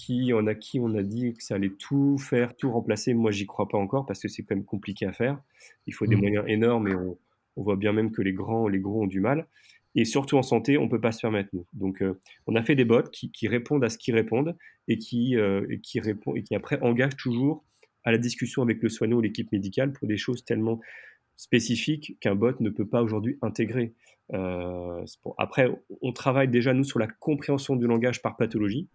qui 0.00 0.32
en 0.32 0.46
a 0.46 0.54
qui 0.54 0.80
on 0.80 0.94
a 0.94 1.02
dit 1.02 1.34
que 1.34 1.42
ça 1.42 1.56
allait 1.56 1.74
tout 1.78 2.16
faire, 2.16 2.56
tout 2.56 2.70
remplacer. 2.70 3.12
Moi, 3.12 3.32
j'y 3.32 3.44
crois 3.44 3.68
pas 3.68 3.76
encore 3.76 4.06
parce 4.06 4.20
que 4.20 4.28
c'est 4.28 4.42
quand 4.42 4.54
même 4.54 4.64
compliqué 4.64 5.04
à 5.04 5.12
faire. 5.12 5.38
Il 5.86 5.92
faut 5.92 6.06
des 6.06 6.16
mmh. 6.16 6.20
moyens 6.20 6.44
énormes 6.48 6.88
et 6.88 6.94
on, 6.94 7.18
voit 7.56 7.76
bien 7.76 7.92
même 7.92 8.10
que 8.10 8.22
les 8.22 8.32
grands, 8.32 8.68
les 8.68 8.78
gros 8.78 9.02
ont 9.02 9.06
du 9.06 9.20
mal. 9.20 9.46
Et 9.94 10.06
surtout 10.06 10.38
en 10.38 10.42
santé, 10.42 10.78
on 10.78 10.88
peut 10.88 11.00
pas 11.00 11.12
se 11.12 11.20
permettre 11.20 11.50
nous. 11.52 11.66
Donc, 11.74 12.00
euh, 12.00 12.18
on 12.46 12.54
a 12.54 12.62
fait 12.62 12.74
des 12.74 12.86
bots 12.86 13.02
qui, 13.12 13.48
répondent 13.48 13.84
à 13.84 13.90
ce 13.90 13.98
qu'ils 13.98 14.14
répondent 14.14 14.56
et 14.88 14.96
qui, 14.96 15.36
euh, 15.36 15.66
et 15.68 15.80
qui 15.80 16.00
répondent 16.00 16.38
et 16.38 16.42
qui 16.42 16.54
après 16.54 16.80
engagent 16.80 17.16
toujours 17.16 17.62
à 18.04 18.12
la 18.12 18.16
discussion 18.16 18.62
avec 18.62 18.82
le 18.82 18.88
soignant 18.88 19.18
ou 19.18 19.20
l'équipe 19.20 19.52
médicale 19.52 19.92
pour 19.92 20.08
des 20.08 20.16
choses 20.16 20.44
tellement 20.46 20.80
spécifiques 21.36 22.16
qu'un 22.20 22.34
bot 22.34 22.58
ne 22.60 22.70
peut 22.70 22.86
pas 22.86 23.02
aujourd'hui 23.02 23.36
intégrer. 23.42 23.92
Euh, 24.32 25.04
après, 25.36 25.68
on 26.00 26.12
travaille 26.12 26.48
déjà 26.48 26.72
nous 26.72 26.84
sur 26.84 26.98
la 26.98 27.08
compréhension 27.08 27.76
du 27.76 27.86
langage 27.86 28.22
par 28.22 28.38
pathologie. 28.38 28.88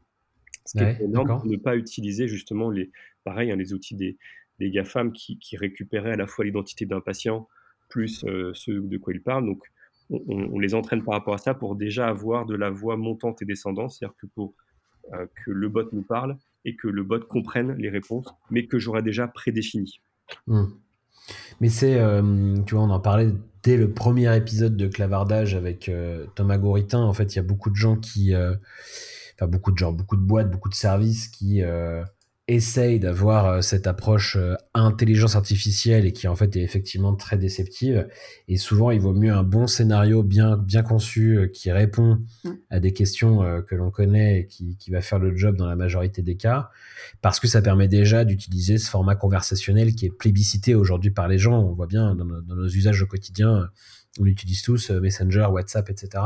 Ce 0.65 0.77
qui 0.77 0.83
est 0.83 1.01
énorme 1.01 1.27
pour 1.27 1.45
ne 1.45 1.57
pas 1.57 1.75
utiliser 1.75 2.27
justement 2.27 2.69
les, 2.69 2.91
pareil, 3.23 3.51
hein, 3.51 3.55
les 3.55 3.73
outils 3.73 3.95
des, 3.95 4.17
des 4.59 4.71
GAFAM 4.71 5.11
qui, 5.11 5.37
qui 5.39 5.57
récupéraient 5.57 6.13
à 6.13 6.17
la 6.17 6.27
fois 6.27 6.45
l'identité 6.45 6.85
d'un 6.85 7.01
patient 7.01 7.47
plus 7.89 8.23
euh, 8.25 8.51
ce 8.53 8.71
de 8.71 8.97
quoi 8.97 9.13
il 9.13 9.21
parle. 9.21 9.45
Donc, 9.45 9.61
on, 10.09 10.59
les 10.59 10.75
entraîne 10.75 11.03
par 11.03 11.15
rapport 11.15 11.33
à 11.33 11.39
ça 11.39 11.55
pour 11.55 11.75
déjà 11.75 12.07
avoir 12.07 12.45
de 12.45 12.55
la 12.55 12.69
voix 12.69 12.95
montante 12.95 13.41
et 13.41 13.45
descendante, 13.45 13.91
c'est-à-dire 13.91 14.15
que 14.21 14.27
pour 14.27 14.53
euh, 15.13 15.25
que 15.43 15.51
le 15.51 15.67
bot 15.67 15.87
nous 15.93 16.03
parle 16.03 16.37
et 16.63 16.75
que 16.75 16.87
le 16.87 17.03
bot 17.03 17.19
comprenne 17.21 17.73
les 17.73 17.89
réponses, 17.89 18.27
mais 18.51 18.67
que 18.67 18.77
j'aurais 18.77 19.01
déjà 19.01 19.27
prédéfini. 19.27 19.99
Mmh. 20.45 20.65
Mais 21.59 21.69
c'est, 21.69 21.97
euh, 21.97 22.55
tu 22.67 22.75
vois, 22.75 22.83
on 22.83 22.91
en 22.91 22.99
parlait 22.99 23.29
dès 23.63 23.77
le 23.77 23.91
premier 23.91 24.35
épisode 24.37 24.77
de 24.77 24.87
Clavardage 24.87 25.55
avec 25.55 25.89
Thomas 26.35 26.59
Goritin. 26.59 27.01
En 27.01 27.13
fait, 27.13 27.33
il 27.33 27.37
y 27.37 27.39
a 27.39 27.43
beaucoup 27.43 27.71
de 27.71 27.75
gens 27.75 27.95
qui 27.95 28.35
enfin 29.35 29.47
beaucoup 29.47 29.71
de 29.71 29.77
gens, 29.77 29.91
beaucoup 29.91 30.15
de 30.15 30.21
boîtes, 30.21 30.49
beaucoup 30.49 30.69
de 30.69 30.75
services 30.75 31.27
qui 31.27 31.61
euh, 31.61 32.03
essayent 32.47 32.99
d'avoir 32.99 33.45
euh, 33.47 33.61
cette 33.61 33.87
approche 33.87 34.37
euh, 34.37 34.55
intelligence 34.73 35.35
artificielle 35.35 36.05
et 36.05 36.13
qui 36.13 36.27
en 36.27 36.35
fait 36.35 36.55
est 36.55 36.61
effectivement 36.61 37.15
très 37.15 37.37
déceptive. 37.37 38.07
Et 38.47 38.57
souvent, 38.57 38.91
il 38.91 39.01
vaut 39.01 39.13
mieux 39.13 39.33
un 39.33 39.43
bon 39.43 39.67
scénario 39.67 40.23
bien, 40.23 40.57
bien 40.57 40.83
conçu 40.83 41.49
qui 41.53 41.71
répond 41.71 42.19
mm. 42.43 42.49
à 42.69 42.79
des 42.79 42.93
questions 42.93 43.41
que 43.67 43.75
l'on 43.75 43.91
connaît 43.91 44.41
et 44.41 44.47
qui, 44.47 44.77
qui, 44.77 44.91
va 44.91 45.01
faire 45.01 45.19
le 45.19 45.35
job 45.35 45.57
dans 45.57 45.67
la 45.67 45.75
majorité 45.75 46.21
des 46.21 46.37
cas, 46.37 46.69
parce 47.21 47.39
que 47.39 47.47
ça 47.47 47.61
permet 47.61 47.87
déjà 47.87 48.23
d'utiliser 48.25 48.77
ce 48.77 48.89
format 48.89 49.15
conversationnel 49.15 49.95
qui 49.95 50.05
est 50.05 50.15
plébiscité 50.15 50.75
aujourd'hui 50.75 51.11
par 51.11 51.27
les 51.27 51.37
gens. 51.37 51.59
On 51.59 51.73
voit 51.73 51.87
bien 51.87 52.15
dans 52.15 52.25
nos 52.25 52.67
usages 52.67 53.01
au 53.01 53.07
quotidien 53.07 53.69
on 54.19 54.25
utilise 54.25 54.61
tous 54.61 54.91
euh, 54.91 54.99
Messenger, 54.99 55.47
WhatsApp, 55.51 55.89
etc. 55.89 56.23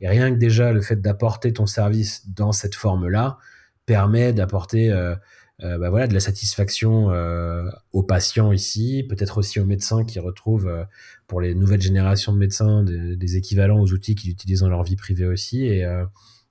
Et 0.00 0.08
rien 0.08 0.32
que 0.32 0.38
déjà 0.38 0.72
le 0.72 0.80
fait 0.80 1.00
d'apporter 1.00 1.52
ton 1.52 1.66
service 1.66 2.28
dans 2.28 2.52
cette 2.52 2.74
forme-là 2.74 3.38
permet 3.86 4.32
d'apporter 4.32 4.90
euh, 4.90 5.14
euh, 5.62 5.76
bah 5.78 5.90
voilà, 5.90 6.06
de 6.06 6.14
la 6.14 6.20
satisfaction 6.20 7.10
aux 7.92 8.02
patients 8.02 8.50
ici, 8.50 9.04
peut-être 9.08 9.38
aussi 9.38 9.60
aux 9.60 9.66
médecins 9.66 10.04
qui 10.04 10.18
retrouvent 10.18 10.86
pour 11.26 11.42
les 11.42 11.54
nouvelles 11.54 11.82
générations 11.82 12.32
de 12.32 12.38
médecins 12.38 12.82
des, 12.82 13.36
équivalents 13.36 13.78
aux 13.78 13.92
outils 13.92 14.14
qu'ils 14.14 14.30
utilisent 14.30 14.60
dans 14.60 14.70
leur 14.70 14.84
vie 14.84 14.96
privée 14.96 15.26
aussi. 15.26 15.66
Et, 15.66 15.86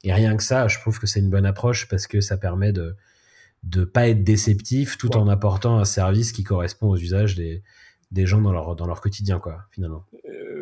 et 0.03 0.13
rien 0.13 0.37
que 0.37 0.43
ça, 0.43 0.67
je 0.67 0.77
trouve 0.77 0.99
que 0.99 1.07
c'est 1.07 1.21
une 1.21 1.31
bonne 1.31 1.47
approche 1.47 1.87
parce 1.87 2.05
que 2.05 2.21
ça 2.21 2.37
permet 2.37 2.71
de 2.71 2.95
ne 3.75 3.83
pas 3.83 4.09
être 4.09 4.23
déceptif 4.23 4.99
tout 4.99 5.17
en 5.17 5.27
apportant 5.27 5.79
un 5.79 5.85
service 5.85 6.31
qui 6.31 6.43
correspond 6.43 6.89
aux 6.89 6.97
usages 6.97 7.33
des, 7.33 7.63
des 8.11 8.27
gens 8.27 8.41
dans 8.41 8.51
leur, 8.51 8.75
dans 8.75 8.85
leur 8.85 9.01
quotidien, 9.01 9.39
quoi, 9.39 9.65
finalement 9.71 10.05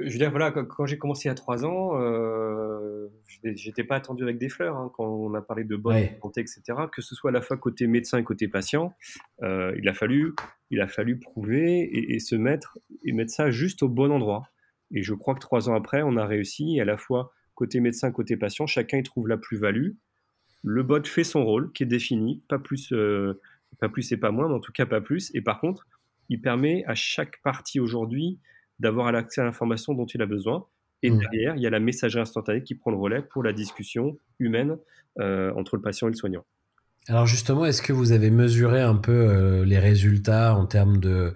je 0.07 0.13
veux 0.13 0.19
dire, 0.19 0.29
voilà, 0.31 0.51
quand, 0.51 0.85
j'ai 0.85 0.97
commencé 0.97 1.29
à 1.29 1.35
3 1.35 1.65
ans, 1.65 1.99
euh, 1.99 3.07
j'étais 3.43 3.83
pas 3.83 3.95
attendu 3.95 4.23
avec 4.23 4.37
des 4.37 4.49
fleurs 4.49 4.77
hein, 4.77 4.91
quand 4.95 5.05
on 5.05 5.33
a 5.33 5.41
parlé 5.41 5.63
de 5.63 5.75
bonne 5.75 6.07
santé, 6.21 6.41
etc. 6.41 6.61
Que 6.91 7.01
ce 7.01 7.15
soit 7.15 7.31
à 7.31 7.33
la 7.33 7.41
fois 7.41 7.57
côté 7.57 7.87
médecin 7.87 8.17
et 8.17 8.23
côté 8.23 8.47
patient, 8.47 8.93
euh, 9.43 9.75
il 9.77 9.87
a 9.89 9.93
fallu, 9.93 10.33
il 10.71 10.81
a 10.81 10.87
fallu 10.87 11.19
prouver 11.19 11.89
et, 12.13 12.19
se 12.19 12.35
mettre 12.35 12.77
et 13.03 13.11
mettre 13.11 13.31
ça 13.31 13.51
juste 13.51 13.83
au 13.83 13.89
bon 13.89 14.11
endroit. 14.11 14.49
Et 14.91 15.03
je 15.03 15.13
crois 15.13 15.35
que 15.35 15.39
trois 15.39 15.69
ans 15.69 15.75
après, 15.75 16.01
on 16.01 16.15
a 16.17 16.25
réussi. 16.25 16.79
à 16.79 16.85
la 16.85 16.97
fois 16.97 17.33
côté 17.55 17.79
médecin, 17.79 18.11
côté 18.11 18.37
patient, 18.37 18.67
chacun 18.67 18.99
y 18.99 19.03
trouve 19.03 19.27
la 19.27 19.37
plus-value. 19.37 19.91
Le 20.63 20.83
bot 20.83 21.03
fait 21.05 21.23
son 21.23 21.43
rôle, 21.43 21.71
qui 21.73 21.83
est 21.83 21.87
défini, 21.87 22.43
pas 22.47 22.59
plus, 22.59 22.91
euh, 22.93 23.41
pas 23.79 23.89
plus 23.89 24.11
et 24.11 24.17
pas 24.17 24.31
moins, 24.31 24.47
mais 24.47 24.53
en 24.53 24.59
tout 24.59 24.71
cas 24.71 24.85
pas 24.85 25.01
plus. 25.01 25.31
Et 25.33 25.41
par 25.41 25.59
contre, 25.59 25.87
il 26.29 26.41
permet 26.41 26.83
à 26.85 26.95
chaque 26.95 27.41
partie 27.41 27.79
aujourd'hui 27.79 28.39
d'avoir 28.79 29.11
l'accès 29.11 29.41
à 29.41 29.43
l'information 29.43 29.93
dont 29.93 30.05
il 30.05 30.21
a 30.21 30.25
besoin. 30.25 30.65
Et 31.03 31.11
mmh. 31.11 31.19
derrière, 31.19 31.55
il 31.55 31.61
y 31.61 31.67
a 31.67 31.69
la 31.69 31.79
messagerie 31.79 32.21
instantanée 32.21 32.63
qui 32.63 32.75
prend 32.75 32.91
le 32.91 32.97
relais 32.97 33.21
pour 33.21 33.43
la 33.43 33.53
discussion 33.53 34.17
humaine 34.39 34.77
euh, 35.19 35.51
entre 35.55 35.75
le 35.75 35.81
patient 35.81 36.07
et 36.07 36.11
le 36.11 36.15
soignant. 36.15 36.45
Alors 37.07 37.25
justement, 37.25 37.65
est-ce 37.65 37.81
que 37.81 37.93
vous 37.93 38.11
avez 38.11 38.31
mesuré 38.31 38.81
un 38.81 38.95
peu 38.95 39.11
euh, 39.11 39.65
les 39.65 39.79
résultats 39.79 40.55
en 40.55 40.65
termes 40.65 40.97
de, 40.97 41.33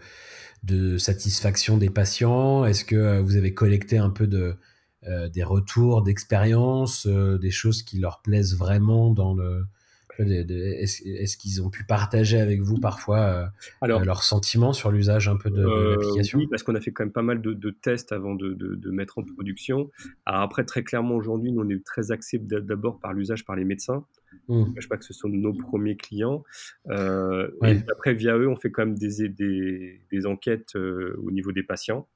de 0.64 0.98
satisfaction 0.98 1.78
des 1.78 1.90
patients? 1.90 2.66
Est-ce 2.66 2.84
que 2.84 2.96
euh, 2.96 3.22
vous 3.22 3.38
avez 3.38 3.54
collecté 3.54 3.98
un 3.98 4.10
peu 4.10 4.28
de, 4.28 4.56
des 5.34 5.42
retours 5.42 6.04
d'expérience, 6.04 7.08
des 7.08 7.50
choses 7.50 7.82
qui 7.82 7.98
leur 7.98 8.22
plaisent 8.22 8.56
vraiment 8.56 9.10
dans 9.10 9.34
le, 9.34 9.66
est-ce 10.30 11.38
qu'ils 11.38 11.62
ont 11.62 11.70
pu 11.70 11.84
partager 11.84 12.40
avec 12.40 12.62
vous 12.62 12.80
parfois 12.80 13.20
euh, 13.84 13.88
euh, 13.88 14.00
leurs 14.04 14.24
sentiments 14.24 14.74
sur 14.74 14.92
l'usage 14.92 15.28
un 15.28 15.38
peu 15.38 15.50
de, 15.50 15.64
euh, 15.64 15.92
l'application? 15.92 16.40
Oui, 16.40 16.48
parce 16.48 16.64
qu'on 16.64 16.76
a 16.76 16.82
fait 16.82 16.92
quand 16.92 17.04
même 17.04 17.12
pas 17.12 17.22
mal 17.22 17.42
de, 17.42 17.70
tests 17.70 18.12
avant 18.12 18.36
de, 18.36 18.92
mettre 18.92 19.20
en 19.20 19.24
production. 19.24 19.90
Alors 20.26 20.42
après, 20.42 20.64
très 20.64 20.84
clairement, 20.84 21.16
aujourd'hui, 21.16 21.52
nous, 21.52 21.62
on 21.62 21.70
est 21.70 21.84
très 21.84 22.12
axé 22.12 22.40
d'abord 22.40 23.00
par 23.00 23.14
l'usage 23.14 23.46
par 23.46 23.56
les 23.56 23.66
médecins. 23.66 24.06
Mmh. 24.48 24.64
Je 24.72 24.76
ne 24.76 24.82
sais 24.82 24.88
pas 24.88 24.98
que 24.98 25.06
ce 25.06 25.14
sont 25.14 25.30
nos 25.30 25.54
premiers 25.54 25.98
clients. 25.98 26.44
Et 26.90 27.78
après, 27.92 28.14
via 28.14 28.38
eux, 28.38 28.48
on 28.48 28.56
fait 28.56 28.72
quand 28.72 28.86
même 28.86 28.98
des, 28.98 29.30
des, 29.30 30.26
enquêtes 30.26 30.76
au 30.76 31.32
niveau 31.32 31.52
des 31.52 31.64
patients. 31.64 32.08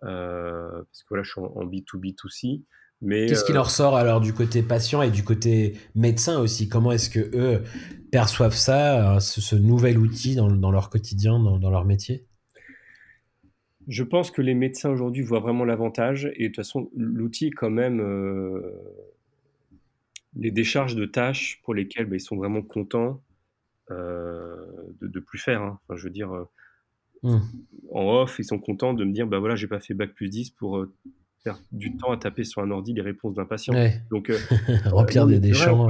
parce 0.00 1.02
que 1.02 1.08
voilà, 1.08 1.22
je 1.22 1.30
suis 1.30 1.40
en, 1.40 1.46
en 1.46 1.66
B2B2C. 1.66 2.62
Qu'est-ce 3.02 3.44
qui 3.44 3.52
euh, 3.52 3.56
leur 3.56 3.70
sort 3.70 3.96
alors 3.96 4.20
du 4.20 4.32
côté 4.32 4.62
patient 4.62 5.02
et 5.02 5.10
du 5.10 5.22
côté 5.22 5.74
médecin 5.94 6.40
aussi? 6.40 6.68
Comment 6.68 6.92
est-ce 6.92 7.10
que 7.10 7.20
eux 7.36 7.62
perçoivent 8.10 8.56
ça, 8.56 9.16
euh, 9.16 9.20
ce, 9.20 9.54
nouvel 9.54 9.98
outil 9.98 10.34
dans, 10.34 10.70
leur 10.70 10.88
quotidien, 10.88 11.38
dans, 11.38 11.70
leur 11.70 11.84
métier? 11.84 12.26
Je 13.86 14.02
pense 14.02 14.30
que 14.30 14.40
les 14.40 14.54
médecins 14.54 14.90
aujourd'hui 14.90 15.22
voient 15.22 15.40
vraiment 15.40 15.64
l'avantage 15.64 16.32
et 16.36 16.44
de 16.44 16.46
toute 16.48 16.56
façon 16.56 16.90
l'outil 16.96 17.50
quand 17.50 17.70
même 17.70 18.00
euh, 18.00 18.62
les 20.34 20.50
décharges 20.50 20.96
de 20.96 21.04
tâches 21.04 21.60
pour 21.62 21.74
lesquelles 21.74 22.06
bah, 22.06 22.16
ils 22.16 22.20
sont 22.20 22.36
vraiment 22.36 22.62
contents 22.62 23.22
de, 23.90 24.96
ne 25.02 25.20
plus 25.20 25.38
faire. 25.38 25.62
Hein. 25.62 25.78
je 25.94 26.04
veux 26.04 26.10
dire. 26.10 26.30
Mmh. 27.22 27.38
En 27.92 28.22
off, 28.22 28.38
ils 28.38 28.44
sont 28.44 28.58
contents 28.58 28.94
de 28.94 29.04
me 29.04 29.12
dire 29.12 29.26
bah 29.26 29.38
voilà, 29.38 29.54
j'ai 29.54 29.68
pas 29.68 29.80
fait 29.80 29.94
bac 29.94 30.12
plus 30.14 30.28
10 30.28 30.50
pour 30.50 30.84
du 31.72 31.96
temps 31.96 32.12
à 32.12 32.16
taper 32.16 32.44
sur 32.44 32.62
un 32.62 32.70
ordi 32.70 32.92
les 32.92 33.02
réponses 33.02 33.34
d'un 33.34 33.44
patient. 33.44 33.74
Donc, 34.10 34.30
euh, 34.30 34.38
remplir 34.86 35.26
des, 35.26 35.52
champs. 35.52 35.88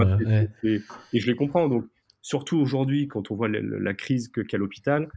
et, 0.63 0.81
je 1.13 1.27
les 1.27 1.37
comprends. 1.37 1.69
Donc, 1.69 1.87
surtout 2.23 2.59
aujourd'hui, 2.59 3.09
quand 3.09 3.31
on 3.31 3.35
voit 3.35 3.49
la, 3.49 3.95
crise 3.95 4.29
que 4.29 4.41
qu'a 4.41 4.59
l'hôpital, 4.59 5.09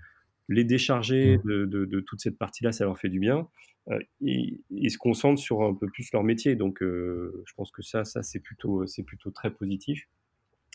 les 0.47 0.63
décharger 0.63 1.37
mm. 1.37 1.65
de, 1.65 1.99
toute 2.01 2.21
cette 2.21 2.37
partie-là, 2.37 2.71
ça 2.71 2.85
leur 2.85 2.97
fait 2.97 3.09
du 3.09 3.19
bien. 3.19 3.47
Euh, 3.89 3.99
et 4.21 4.59
ils 4.69 4.91
se 4.91 4.97
concentrent 4.97 5.41
sur 5.41 5.63
un 5.63 5.73
peu 5.73 5.87
plus 5.87 6.11
leur 6.13 6.23
métier. 6.23 6.55
Donc, 6.55 6.81
euh, 6.81 7.43
je 7.45 7.53
pense 7.55 7.71
que 7.71 7.81
ça, 7.81 8.05
ça 8.05 8.23
c'est 8.23 8.39
plutôt, 8.39 8.85
c'est 8.85 9.03
plutôt 9.03 9.31
très 9.31 9.51
positif. 9.51 10.07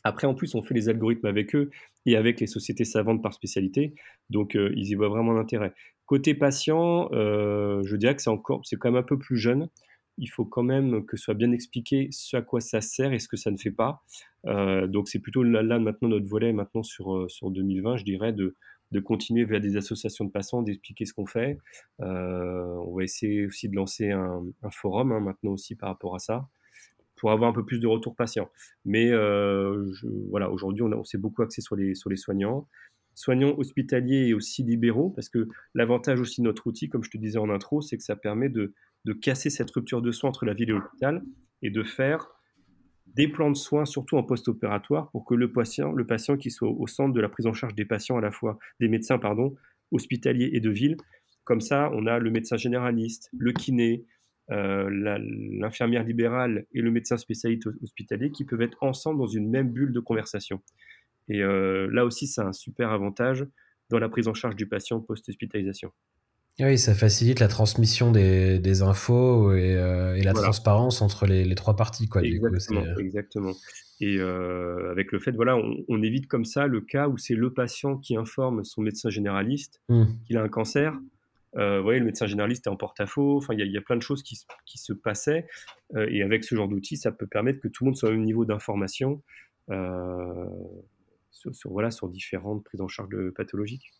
Après, 0.02 0.26
en 0.26 0.34
plus, 0.34 0.54
on 0.54 0.62
fait 0.62 0.74
les 0.74 0.88
algorithmes 0.88 1.26
avec 1.26 1.54
eux 1.54 1.70
et 2.04 2.16
avec 2.16 2.38
les 2.40 2.46
sociétés 2.46 2.84
savantes 2.84 3.22
par 3.22 3.32
spécialité. 3.32 3.94
Donc, 4.28 4.54
ils 4.54 4.90
y 4.90 4.94
voient 4.94 5.08
vraiment 5.08 5.32
l'intérêt. 5.32 5.72
Côté 6.06 6.34
patient, 6.34 7.08
euh, 7.12 7.82
je 7.84 7.96
dirais 7.96 8.14
que 8.14 8.20
c'est 8.20 8.30
encore, 8.30 8.60
c'est 8.64 8.76
quand 8.76 8.90
même 8.90 9.00
un 9.00 9.06
peu 9.06 9.18
plus 9.18 9.38
jeune. 9.38 9.68
Il 10.18 10.26
faut 10.26 10.44
quand 10.44 10.62
même 10.62 11.04
que 11.06 11.16
soit 11.16 11.34
bien 11.34 11.50
expliqué 11.50 12.08
ce 12.12 12.36
à 12.36 12.42
quoi 12.42 12.60
ça 12.60 12.80
sert 12.80 13.12
et 13.12 13.18
ce 13.18 13.26
que 13.26 13.36
ça 13.36 13.50
ne 13.50 13.56
fait 13.56 13.70
pas. 13.70 14.02
Euh, 14.46 14.86
donc 14.86 15.08
c'est 15.08 15.18
plutôt 15.18 15.42
là, 15.42 15.62
maintenant 15.78 16.08
notre 16.08 16.28
volet 16.28 16.52
maintenant 16.52 16.82
sur 16.82 17.16
euh, 17.16 17.28
sur 17.28 17.50
2020, 17.50 17.96
je 17.96 18.04
dirais 18.04 18.32
de 18.32 18.54
continuer 19.00 19.44
vers 19.44 19.60
des 19.60 19.76
associations 19.76 20.24
de 20.24 20.30
patients, 20.30 20.62
d'expliquer 20.62 21.04
ce 21.04 21.14
qu'on 21.14 21.26
fait. 21.26 21.58
on 21.98 22.94
va 22.94 23.02
essayer 23.02 23.46
aussi 23.46 23.68
de 23.68 23.74
lancer 23.74 24.12
un, 24.12 24.44
forum 24.70 25.10
hein, 25.10 25.20
maintenant 25.20 25.52
aussi 25.52 25.74
par 25.74 25.88
rapport 25.88 26.14
à 26.14 26.20
ça 26.20 26.46
pour 27.16 27.32
avoir 27.32 27.50
un 27.50 27.52
peu 27.52 27.64
plus 27.64 27.80
de 27.80 27.88
retour 27.88 28.14
patient. 28.14 28.48
Mais 28.84 29.10
voilà, 30.30 30.50
aujourd'hui, 30.50 30.82
on, 30.82 30.92
on 30.92 31.02
s'est 31.02 31.18
beaucoup 31.18 31.42
axé 31.42 31.60
sur 31.60 31.74
les 31.76 32.16
soignants 32.16 32.68
soignants 33.14 33.54
hospitaliers 33.58 34.28
et 34.28 34.34
aussi 34.34 34.62
libéraux, 34.62 35.10
parce 35.10 35.28
que 35.28 35.48
l'avantage 35.74 36.20
aussi 36.20 36.40
de 36.40 36.46
notre 36.46 36.66
outil, 36.66 36.88
comme 36.88 37.04
je 37.04 37.10
te 37.10 37.18
disais 37.18 37.38
en 37.38 37.50
intro, 37.50 37.80
c'est 37.80 37.96
que 37.96 38.02
ça 38.02 38.16
permet 38.16 38.48
de, 38.48 38.72
casser 39.20 39.50
cette 39.50 39.70
rupture 39.70 40.00
de 40.00 40.10
soins 40.12 40.30
entre 40.30 40.46
la 40.46 40.54
ville 40.54 40.70
et 40.70 40.72
l'hôpital 40.72 41.22
et 41.60 41.70
de 41.70 41.82
faire 41.82 42.28
des 43.06 43.28
plans 43.28 43.50
de 43.50 43.56
soins, 43.56 43.84
surtout 43.84 44.16
en 44.16 44.22
post-opératoire, 44.22 45.10
pour 45.10 45.24
que 45.24 45.34
le 45.34 45.52
patient, 45.52 45.92
le 45.92 46.06
patient 46.06 46.36
qui 46.36 46.50
soit 46.50 46.70
au 46.70 46.86
centre 46.86 47.12
de 47.12 47.20
la 47.20 47.28
prise 47.28 47.46
en 47.46 47.52
charge 47.52 47.74
des 47.74 47.84
patients, 47.84 48.16
à 48.16 48.20
la 48.20 48.30
fois 48.30 48.58
des 48.80 48.88
médecins 48.88 49.18
pardon, 49.18 49.54
hospitaliers 49.92 50.50
et 50.54 50.60
de 50.60 50.70
ville. 50.70 50.96
Comme 51.44 51.60
ça, 51.60 51.90
on 51.92 52.06
a 52.06 52.18
le 52.18 52.30
médecin 52.30 52.56
généraliste, 52.56 53.28
le 53.36 53.52
kiné, 53.52 54.04
euh, 54.50 54.90
l'infirmière 55.58 56.04
libérale 56.04 56.66
et 56.74 56.82
le 56.82 56.90
médecin 56.90 57.16
spécialiste 57.16 57.66
hospitalier 57.82 58.30
qui 58.30 58.44
peuvent 58.44 58.60
être 58.60 58.76
ensemble 58.82 59.18
dans 59.18 59.26
une 59.26 59.48
même 59.48 59.70
bulle 59.70 59.92
de 59.92 60.00
conversation. 60.00 60.60
Et 61.28 61.42
euh, 61.42 61.88
là 61.92 62.04
aussi, 62.04 62.26
c'est 62.26 62.42
un 62.42 62.52
super 62.52 62.90
avantage 62.90 63.46
dans 63.90 63.98
la 63.98 64.08
prise 64.08 64.28
en 64.28 64.34
charge 64.34 64.56
du 64.56 64.66
patient 64.66 65.00
post-hospitalisation. 65.00 65.90
Oui, 66.60 66.78
ça 66.78 66.94
facilite 66.94 67.40
la 67.40 67.48
transmission 67.48 68.12
des, 68.12 68.82
infos 68.82 69.52
et, 69.54 69.74
euh, 69.74 70.16
la 70.22 70.32
transparence 70.32 71.02
entre 71.02 71.26
les, 71.26 71.52
trois 71.56 71.74
parties. 71.74 72.08
Quoi, 72.08 72.22
exactement. 72.22 72.82
Euh, 72.82 72.98
exactement. 72.98 73.52
Et 74.00 74.20
avec 74.20 75.10
le 75.10 75.18
fait, 75.18 75.32
voilà, 75.32 75.56
on, 75.56 76.02
évite 76.02 76.28
comme 76.28 76.44
ça 76.44 76.66
le 76.66 76.80
cas 76.80 77.08
où 77.08 77.18
c'est 77.18 77.34
le 77.34 77.52
patient 77.52 77.96
qui 77.96 78.16
informe 78.16 78.62
son 78.62 78.82
médecin 78.82 79.10
généraliste 79.10 79.80
mmh. 79.88 80.04
qu'il 80.26 80.36
a 80.36 80.42
un 80.42 80.48
cancer. 80.48 80.92
vous 81.54 81.82
voyez, 81.82 81.98
le 81.98 82.04
médecin 82.04 82.26
généraliste 82.26 82.68
est 82.68 82.70
en 82.70 82.76
porte-à-faux. 82.76 83.38
Enfin, 83.38 83.54
il 83.54 83.66
y, 83.66 83.78
a 83.78 83.80
plein 83.80 83.96
de 83.96 84.02
choses 84.02 84.22
qui, 84.22 84.38
qui 84.64 84.78
se 84.78 84.92
passaient. 84.92 85.48
et 85.96 86.22
avec 86.22 86.44
ce 86.44 86.54
genre 86.54 86.68
d'outil, 86.68 86.96
ça 86.96 87.10
peut 87.10 87.26
permettre 87.26 87.60
que 87.60 87.68
tout 87.68 87.82
le 87.82 87.88
monde 87.88 87.96
soit 87.96 88.10
au 88.10 88.12
même 88.12 88.22
niveau 88.22 88.44
d'information 88.44 89.22
sur, 91.34 91.70
voilà, 91.70 91.90
sur 91.90 92.08
différentes 92.08 92.64
prises 92.64 92.80
en 92.80 92.88
charge 92.88 93.08
de 93.10 93.30
pathologiques. 93.30 93.92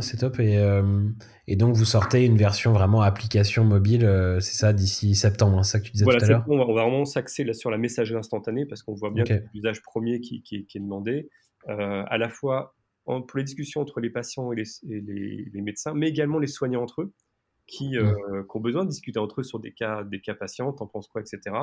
c'est 0.00 0.18
top. 0.18 0.40
Et, 0.40 0.58
euh, 0.58 1.08
et, 1.46 1.56
donc, 1.56 1.76
vous 1.76 1.84
sortez 1.84 2.24
une 2.24 2.36
version 2.36 2.72
vraiment 2.72 3.02
application 3.02 3.64
mobile, 3.64 4.04
euh, 4.04 4.40
c'est 4.40 4.54
ça, 4.54 4.72
d'ici 4.72 5.14
septembre, 5.14 5.58
hein, 5.58 5.62
ça 5.62 5.80
que 5.80 5.84
tu 5.84 5.92
disais 5.92 6.04
tout 6.04 6.10
à 6.10 6.26
l'heure 6.26 6.44
on, 6.48 6.56
va, 6.56 6.64
on 6.64 6.74
va 6.74 6.82
vraiment 6.82 7.04
s'axer 7.04 7.50
sur 7.52 7.70
la 7.70 7.78
messagerie 7.78 8.18
instantanée 8.18 8.66
parce 8.66 8.82
qu'on 8.82 8.94
voit 8.94 9.10
bien 9.10 9.24
l'usage 9.54 9.82
premier 9.82 10.20
qui, 10.20 10.42
qui, 10.42 10.56
est 10.56 10.80
demandé, 10.80 11.28
euh, 11.68 12.04
à 12.06 12.18
la 12.18 12.28
fois 12.28 12.74
pour 13.04 13.24
les 13.34 13.44
discussions 13.44 13.80
entre 13.80 14.00
les 14.00 14.10
patients 14.10 14.52
et 14.52 14.56
les, 14.56 15.50
les, 15.52 15.60
médecins, 15.60 15.92
mais 15.92 16.08
également 16.08 16.38
les 16.38 16.46
soignants 16.46 16.82
entre 16.82 17.02
eux. 17.02 17.12
Qui, 17.68 17.96
mmh. 17.96 18.44
qui, 18.50 18.56
ont 18.56 18.60
besoin 18.60 18.84
de 18.84 18.90
discuter 18.90 19.20
entre 19.20 19.40
eux 19.40 19.44
sur 19.44 19.60
des 19.60 19.72
cas, 19.72 20.02
des 20.02 20.20
cas 20.20 20.34
patients, 20.34 20.72
t'en 20.72 20.88
penses 20.88 21.06
quoi, 21.06 21.22
etc. 21.22 21.56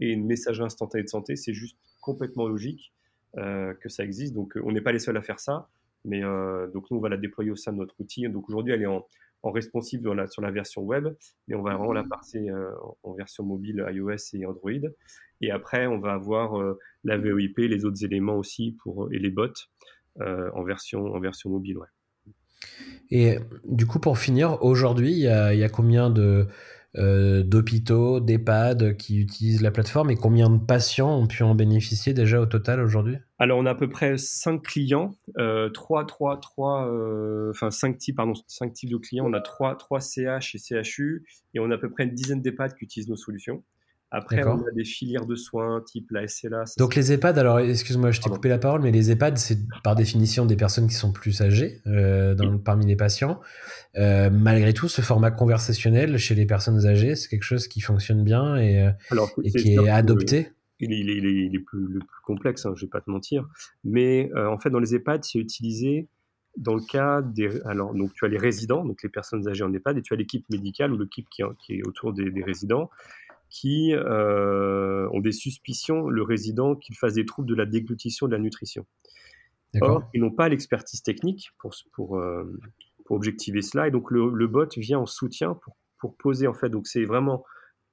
Et 0.00 0.08
une 0.08 0.24
messagerie 0.24 0.64
instantanée 0.64 1.04
de 1.04 1.08
santé, 1.08 1.36
c'est 1.36 1.52
juste 1.52 1.76
complètement 2.00 2.48
logique. 2.48 2.92
Euh, 3.38 3.72
que 3.80 3.88
ça 3.88 4.04
existe. 4.04 4.34
Donc, 4.34 4.56
euh, 4.58 4.62
on 4.64 4.72
n'est 4.72 4.82
pas 4.82 4.92
les 4.92 4.98
seuls 4.98 5.16
à 5.16 5.22
faire 5.22 5.40
ça. 5.40 5.68
Mais 6.04 6.22
euh, 6.22 6.66
donc, 6.68 6.90
nous, 6.90 6.98
on 6.98 7.00
va 7.00 7.08
la 7.08 7.16
déployer 7.16 7.50
au 7.50 7.56
sein 7.56 7.72
de 7.72 7.78
notre 7.78 7.98
outil. 7.98 8.28
Donc, 8.28 8.46
aujourd'hui, 8.50 8.74
elle 8.74 8.82
est 8.82 8.86
en, 8.86 9.06
en 9.42 9.50
responsive 9.50 10.06
la, 10.12 10.26
sur 10.26 10.42
la 10.42 10.50
version 10.50 10.82
web, 10.82 11.08
mais 11.48 11.54
on 11.54 11.62
va 11.62 11.74
vraiment 11.76 11.94
la 11.94 12.04
passer 12.04 12.48
en 13.02 13.12
version 13.14 13.44
mobile 13.44 13.84
iOS 13.90 14.34
et 14.34 14.44
Android. 14.44 14.70
Et 15.40 15.50
après, 15.50 15.86
on 15.86 15.98
va 15.98 16.12
avoir 16.12 16.76
la 17.02 17.18
VoIP, 17.18 17.56
les 17.58 17.84
autres 17.84 18.04
éléments 18.04 18.36
aussi 18.36 18.76
pour, 18.82 19.12
et 19.12 19.18
les 19.18 19.30
bots 19.30 19.48
en, 20.20 20.62
version, 20.62 21.06
en 21.06 21.18
version 21.18 21.50
mobile. 21.50 21.78
Ouais. 21.78 22.32
Et 23.10 23.38
du 23.64 23.86
coup, 23.86 23.98
pour 23.98 24.18
finir, 24.18 24.62
aujourd'hui, 24.62 25.10
il 25.10 25.18
y, 25.18 25.22
y 25.22 25.64
a, 25.64 25.68
combien 25.68 26.08
de, 26.08 26.46
euh, 26.96 27.42
d'hôpitaux, 27.42 28.20
d'EHPAD 28.20 28.96
qui 28.96 29.18
utilisent 29.18 29.62
la 29.62 29.70
plateforme 29.70 30.10
et 30.10 30.16
combien 30.16 30.50
de 30.50 30.58
patients 30.58 31.16
ont 31.16 31.26
pu 31.26 31.42
en 31.42 31.54
bénéficier 31.54 32.12
déjà 32.12 32.40
au 32.40 32.46
total 32.46 32.80
aujourd'hui? 32.80 33.16
Alors 33.38 33.58
on 33.58 33.66
a 33.66 33.70
à 33.70 33.74
peu 33.74 33.88
près 33.88 34.18
5 34.18 34.62
clients, 34.62 35.14
euh, 35.38 35.70
3, 35.70 36.06
3, 36.06 36.38
3, 36.40 36.88
enfin 37.50 37.70
5 37.70 37.98
types, 37.98 38.16
pardon, 38.16 38.34
5 38.46 38.72
types 38.72 38.90
de 38.90 38.98
clients. 38.98 39.26
On 39.26 39.32
a 39.32 39.40
3, 39.40 39.76
3 39.76 40.00
CH 40.00 40.54
et 40.54 40.58
CHU 40.58 41.24
et 41.54 41.60
on 41.60 41.70
a 41.70 41.74
à 41.74 41.78
peu 41.78 41.90
près 41.90 42.04
une 42.04 42.14
dizaine 42.14 42.42
d'EHPAD 42.42 42.74
qui 42.74 42.84
utilisent 42.84 43.08
nos 43.08 43.16
solutions. 43.16 43.62
Après, 44.14 44.44
on 44.44 44.58
a 44.58 44.70
des 44.72 44.84
filières 44.84 45.24
de 45.24 45.34
soins 45.34 45.80
type 45.80 46.10
la 46.10 46.28
SLA. 46.28 46.64
Donc 46.76 46.94
les 46.94 47.12
EHPAD, 47.12 47.38
alors 47.38 47.60
excuse-moi, 47.60 48.10
je 48.10 48.20
t'ai 48.20 48.28
coupé 48.28 48.50
la 48.50 48.58
parole, 48.58 48.82
mais 48.82 48.90
les 48.90 49.10
EHPAD, 49.10 49.38
c'est 49.38 49.58
par 49.82 49.94
définition 49.94 50.44
des 50.44 50.54
personnes 50.54 50.86
qui 50.86 50.94
sont 50.94 51.12
plus 51.12 51.40
âgées 51.40 51.80
euh, 51.86 52.34
dans, 52.34 52.58
parmi 52.58 52.84
les 52.84 52.94
patients. 52.94 53.40
Euh, 53.96 54.28
malgré 54.28 54.74
tout, 54.74 54.88
ce 54.88 55.00
format 55.00 55.30
conversationnel 55.30 56.18
chez 56.18 56.34
les 56.34 56.44
personnes 56.44 56.86
âgées, 56.86 57.16
c'est 57.16 57.30
quelque 57.30 57.42
chose 57.42 57.68
qui 57.68 57.80
fonctionne 57.80 58.22
bien 58.22 58.56
et, 58.56 58.82
euh, 58.82 59.26
et 59.44 59.50
qui 59.50 59.76
est 59.76 59.88
adopté. 59.88 60.50
il 60.78 60.92
est, 60.92 60.98
il 60.98 61.56
est, 61.56 61.58
plus, 61.60 61.80
le 61.80 62.00
plus 62.00 62.20
complexe, 62.22 62.66
hein, 62.66 62.74
je 62.76 62.84
vais 62.84 62.90
pas 62.90 63.00
te 63.00 63.10
mentir. 63.10 63.48
Mais 63.82 64.30
en 64.36 64.58
fait, 64.58 64.68
dans 64.68 64.80
les 64.80 64.94
EHPAD, 64.94 65.24
c'est 65.24 65.38
utilisé 65.38 66.06
dans 66.58 66.74
le 66.74 66.82
cas 66.82 67.22
des. 67.22 67.62
Alors, 67.64 67.94
donc, 67.94 68.12
tu 68.12 68.26
as 68.26 68.28
les 68.28 68.36
résidents, 68.36 68.84
donc 68.84 69.02
les 69.02 69.08
personnes 69.08 69.48
âgées 69.48 69.64
en 69.64 69.72
EHPAD, 69.72 69.96
et 69.96 70.02
tu 70.02 70.12
as 70.12 70.18
l'équipe 70.18 70.44
médicale 70.50 70.92
ou 70.92 70.98
l'équipe 70.98 71.26
qui, 71.30 71.42
qui, 71.64 71.78
est 71.78 71.86
autour 71.86 72.12
des, 72.12 72.30
des 72.30 72.44
résidents 72.44 72.90
qui 73.52 73.92
euh, 73.92 75.06
ont 75.12 75.20
des 75.20 75.30
suspicions, 75.30 76.08
le 76.08 76.22
résident, 76.22 76.74
qu'il 76.74 76.96
fasse 76.96 77.12
des 77.12 77.26
troubles 77.26 77.46
de 77.46 77.54
la 77.54 77.66
déglutition 77.66 78.26
de 78.26 78.32
la 78.32 78.38
nutrition. 78.38 78.86
Or, 79.80 80.08
ils 80.14 80.20
n'ont 80.20 80.30
pas 80.30 80.48
l'expertise 80.48 81.02
technique 81.02 81.50
pour, 81.58 81.74
pour, 81.92 82.18
euh, 82.18 82.44
pour, 83.04 83.16
objectiver 83.16 83.60
cela, 83.60 83.88
et 83.88 83.90
donc 83.90 84.10
le, 84.10 84.30
le, 84.30 84.46
bot 84.46 84.68
vient 84.76 84.98
en 84.98 85.06
soutien 85.06 85.54
pour, 85.54 85.76
pour 85.98 86.16
poser, 86.16 86.46
en 86.46 86.54
fait, 86.54 86.70
donc 86.70 86.86
c'est 86.86 87.04
vraiment 87.04 87.44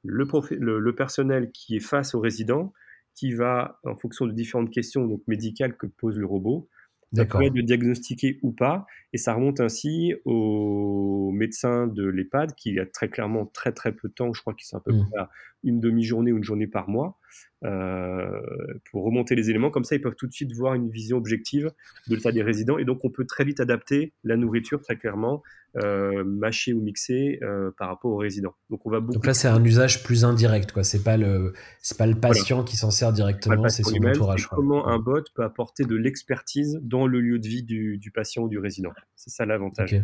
le, 0.03 0.25
le, 0.51 0.79
le, 0.79 0.95
personnel 0.95 1.51
qui 1.51 1.75
est 1.75 1.81
face 1.81 2.15
au 2.15 2.21
résident, 2.21 2.73
qui 3.15 3.33
va, 3.33 3.79
en 3.83 3.97
fonction 3.97 4.25
de 4.27 4.31
différentes 4.31 4.71
questions 4.71 5.05
donc 5.05 5.21
médicales 5.27 5.75
que 5.75 5.87
pose 5.87 6.17
le 6.17 6.25
robot, 6.25 6.69
ça 7.13 7.25
de 7.25 7.61
diagnostiquer 7.61 8.39
ou 8.43 8.51
pas, 8.51 8.85
et 9.13 9.17
ça 9.17 9.33
remonte 9.33 9.59
ainsi 9.59 10.13
au 10.25 11.31
médecin 11.31 11.87
de 11.87 12.05
l'EHPAD 12.05 12.53
qui 12.55 12.77
a 12.79 12.85
très 12.85 13.09
clairement 13.09 13.45
très 13.47 13.71
très 13.71 13.91
peu 13.91 14.09
de 14.09 14.13
temps, 14.13 14.33
je 14.33 14.41
crois 14.41 14.53
qu'il 14.53 14.67
sont 14.67 14.77
à 14.77 14.81
peu 14.81 14.93
mmh. 14.93 15.09
près 15.09 15.19
à 15.19 15.29
une 15.63 15.79
demi-journée 15.79 16.31
ou 16.31 16.37
une 16.37 16.43
journée 16.43 16.67
par 16.67 16.89
mois, 16.89 17.17
euh, 17.65 18.41
pour 18.89 19.03
remonter 19.03 19.35
les 19.35 19.49
éléments. 19.49 19.69
Comme 19.69 19.83
ça, 19.83 19.95
ils 19.95 20.01
peuvent 20.01 20.15
tout 20.15 20.27
de 20.27 20.33
suite 20.33 20.53
voir 20.53 20.73
une 20.73 20.89
vision 20.89 21.17
objective 21.17 21.71
de 22.07 22.15
l'état 22.15 22.31
des 22.31 22.41
résidents, 22.41 22.77
et 22.77 22.85
donc 22.85 23.03
on 23.03 23.09
peut 23.09 23.25
très 23.25 23.43
vite 23.43 23.59
adapter 23.59 24.13
la 24.23 24.37
nourriture 24.37 24.81
très 24.81 24.97
clairement, 24.97 25.43
euh, 25.77 26.23
mâcher 26.23 26.73
ou 26.73 26.81
mixer 26.81 27.39
euh, 27.43 27.71
par 27.77 27.89
rapport 27.89 28.11
aux 28.11 28.17
résidents. 28.17 28.55
Donc 28.69 28.85
on 28.85 28.89
va 28.89 29.01
Donc 29.01 29.25
là, 29.25 29.33
c'est 29.33 29.47
un 29.47 29.63
usage 29.63 30.03
plus 30.03 30.25
indirect, 30.25 30.71
quoi. 30.71 30.83
C'est 30.83 31.03
pas 31.03 31.17
le 31.17 31.53
pas 31.97 32.07
le 32.07 32.15
patient 32.15 32.63
qui 32.63 32.77
s'en 32.77 32.91
sert 32.91 33.13
directement, 33.13 33.67
c'est 33.69 33.83
son 33.83 34.03
entourage. 34.03 34.47
Comment 34.47 34.87
un 34.87 34.99
bot 34.99 35.23
peut 35.35 35.43
apporter 35.43 35.83
de 35.83 35.95
l'expertise 35.95 36.79
dans 36.81 37.07
le 37.07 37.19
lieu 37.19 37.39
de 37.39 37.47
vie 37.47 37.63
du, 37.63 37.97
du 37.97 38.11
patient 38.11 38.43
ou 38.43 38.49
du 38.49 38.57
résident. 38.57 38.91
C'est 39.15 39.29
ça 39.29 39.45
l'avantage. 39.45 39.95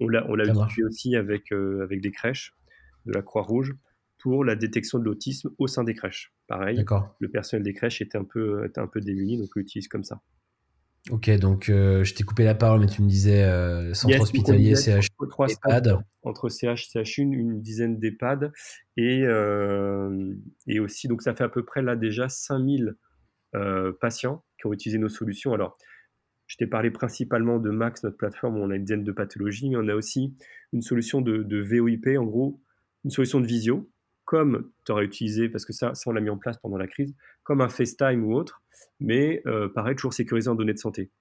On 0.00 0.08
l'a, 0.08 0.26
on 0.28 0.34
l'a 0.34 0.44
utilisé 0.44 0.82
aussi 0.84 1.16
avec, 1.16 1.52
euh, 1.52 1.82
avec 1.84 2.00
des 2.00 2.10
crèches 2.10 2.54
de 3.06 3.12
la 3.12 3.22
Croix-Rouge 3.22 3.74
pour 4.24 4.42
la 4.42 4.56
détection 4.56 4.98
de 4.98 5.04
l'autisme 5.04 5.50
au 5.58 5.66
sein 5.66 5.84
des 5.84 5.92
crèches. 5.92 6.32
Pareil, 6.48 6.82
le 7.20 7.28
personnel 7.28 7.62
des 7.62 7.74
crèches 7.74 8.00
était 8.00 8.16
un 8.16 8.24
peu, 8.24 8.64
était 8.64 8.80
un 8.80 8.86
peu 8.86 9.00
démuni, 9.00 9.36
donc 9.36 9.50
on 9.54 9.58
l'utilise 9.58 9.86
comme 9.86 10.02
ça. 10.02 10.22
Ok, 11.10 11.30
donc 11.38 11.68
euh, 11.68 12.02
je 12.04 12.14
t'ai 12.14 12.24
coupé 12.24 12.44
la 12.44 12.54
parole, 12.54 12.80
mais 12.80 12.86
tu 12.86 13.02
me 13.02 13.08
disais 13.08 13.44
euh, 13.44 13.92
centre 13.92 14.18
hospitalier, 14.18 14.74
CH, 14.76 15.08
EHPAD. 15.48 15.98
Entre 16.22 16.48
CH, 16.48 16.88
CH1, 16.88 17.34
une 17.34 17.60
dizaine 17.60 17.98
d'EHPAD. 17.98 18.50
Et, 18.96 19.24
et 20.66 20.80
aussi, 20.80 21.06
donc 21.06 21.20
ça 21.20 21.34
fait 21.34 21.44
à 21.44 21.50
peu 21.50 21.62
près 21.62 21.82
là 21.82 21.94
déjà 21.94 22.30
5000 22.30 22.96
patients 24.00 24.42
qui 24.58 24.66
ont 24.66 24.72
utilisé 24.72 24.98
nos 24.98 25.10
solutions. 25.10 25.52
Alors, 25.52 25.76
je 26.46 26.56
t'ai 26.56 26.66
parlé 26.66 26.90
principalement 26.90 27.58
de 27.58 27.70
Max, 27.70 28.02
notre 28.04 28.16
plateforme 28.16 28.56
où 28.56 28.60
on 28.60 28.70
a 28.70 28.76
une 28.76 28.84
dizaine 28.84 29.04
de 29.04 29.12
pathologies, 29.12 29.68
mais 29.68 29.76
on 29.76 29.88
a 29.88 29.94
aussi 29.94 30.34
une 30.72 30.82
solution 30.82 31.20
de, 31.20 31.60
VOIP, 31.60 32.18
en 32.18 32.24
gros, 32.24 32.62
une 33.04 33.10
solution 33.10 33.40
de 33.40 33.46
visio, 33.46 33.90
comme 34.34 34.68
tu 34.84 34.90
aurais 34.90 35.04
utilisé, 35.04 35.48
parce 35.48 35.64
que 35.64 35.72
ça, 35.72 35.94
ça 35.94 36.10
on 36.10 36.12
l'a 36.12 36.20
mis 36.20 36.28
en 36.28 36.36
place 36.36 36.58
pendant 36.58 36.76
la 36.76 36.88
crise, 36.88 37.14
comme 37.44 37.60
un 37.60 37.68
FaceTime 37.68 38.24
ou 38.24 38.34
autre, 38.34 38.62
mais 38.98 39.40
euh, 39.46 39.68
pareil, 39.68 39.94
toujours 39.94 40.12
sécurisé 40.12 40.50
en 40.50 40.56
données 40.56 40.72
de 40.72 40.78
santé. 40.78 41.12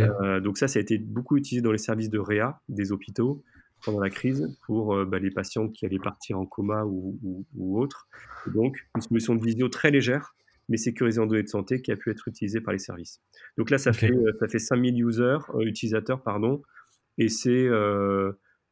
Euh, 0.00 0.40
donc 0.40 0.58
ça, 0.58 0.66
ça 0.66 0.80
a 0.80 0.82
été 0.82 0.98
beaucoup 0.98 1.36
utilisé 1.36 1.62
dans 1.62 1.70
les 1.70 1.78
services 1.78 2.10
de 2.10 2.18
réa 2.18 2.60
des 2.68 2.90
hôpitaux 2.90 3.44
pendant 3.84 4.00
la 4.00 4.10
crise 4.10 4.56
pour 4.66 4.92
euh, 4.92 5.04
bah, 5.04 5.20
les 5.20 5.30
patients 5.30 5.68
qui 5.68 5.86
allaient 5.86 6.00
partir 6.00 6.36
en 6.36 6.46
coma 6.46 6.84
ou, 6.84 7.16
ou, 7.54 7.80
autre. 7.80 8.08
donc 8.52 8.76
une 8.96 9.02
solution 9.02 9.36
de 9.36 9.44
visio 9.44 9.68
très 9.68 9.92
légère 9.92 10.34
mais 10.68 10.76
sécurisé 10.76 11.20
en 11.20 11.26
données 11.26 11.42
de 11.44 11.48
santé 11.48 11.80
qui 11.80 11.92
a 11.92 11.96
pu 11.96 12.10
être 12.10 12.26
utilisé 12.26 12.60
par 12.60 12.72
les 12.72 12.78
services. 12.78 13.20
Donc 13.58 13.70
là, 13.70 13.78
ça, 13.78 13.92
fait, 13.92 14.10
euh, 14.10 14.32
ça 14.40 14.48
fait 14.48 14.60
5000 14.60 15.04
users, 15.04 15.38
utilisateurs, 15.60 16.22
pardon, 16.22 16.62
et 17.18 17.28
c'est 17.28 17.68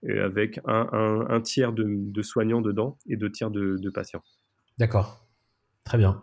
avec 0.09 0.61
un, 0.67 1.41
tiers 1.43 1.73
de, 1.73 2.23
soignants 2.23 2.61
dedans 2.61 2.99
et 3.07 3.17
deux 3.17 3.31
tiers 3.31 3.51
de, 3.51 3.91
patients. 3.91 4.23
D'accord, 4.79 5.27
très 5.85 5.99
bien. 5.99 6.23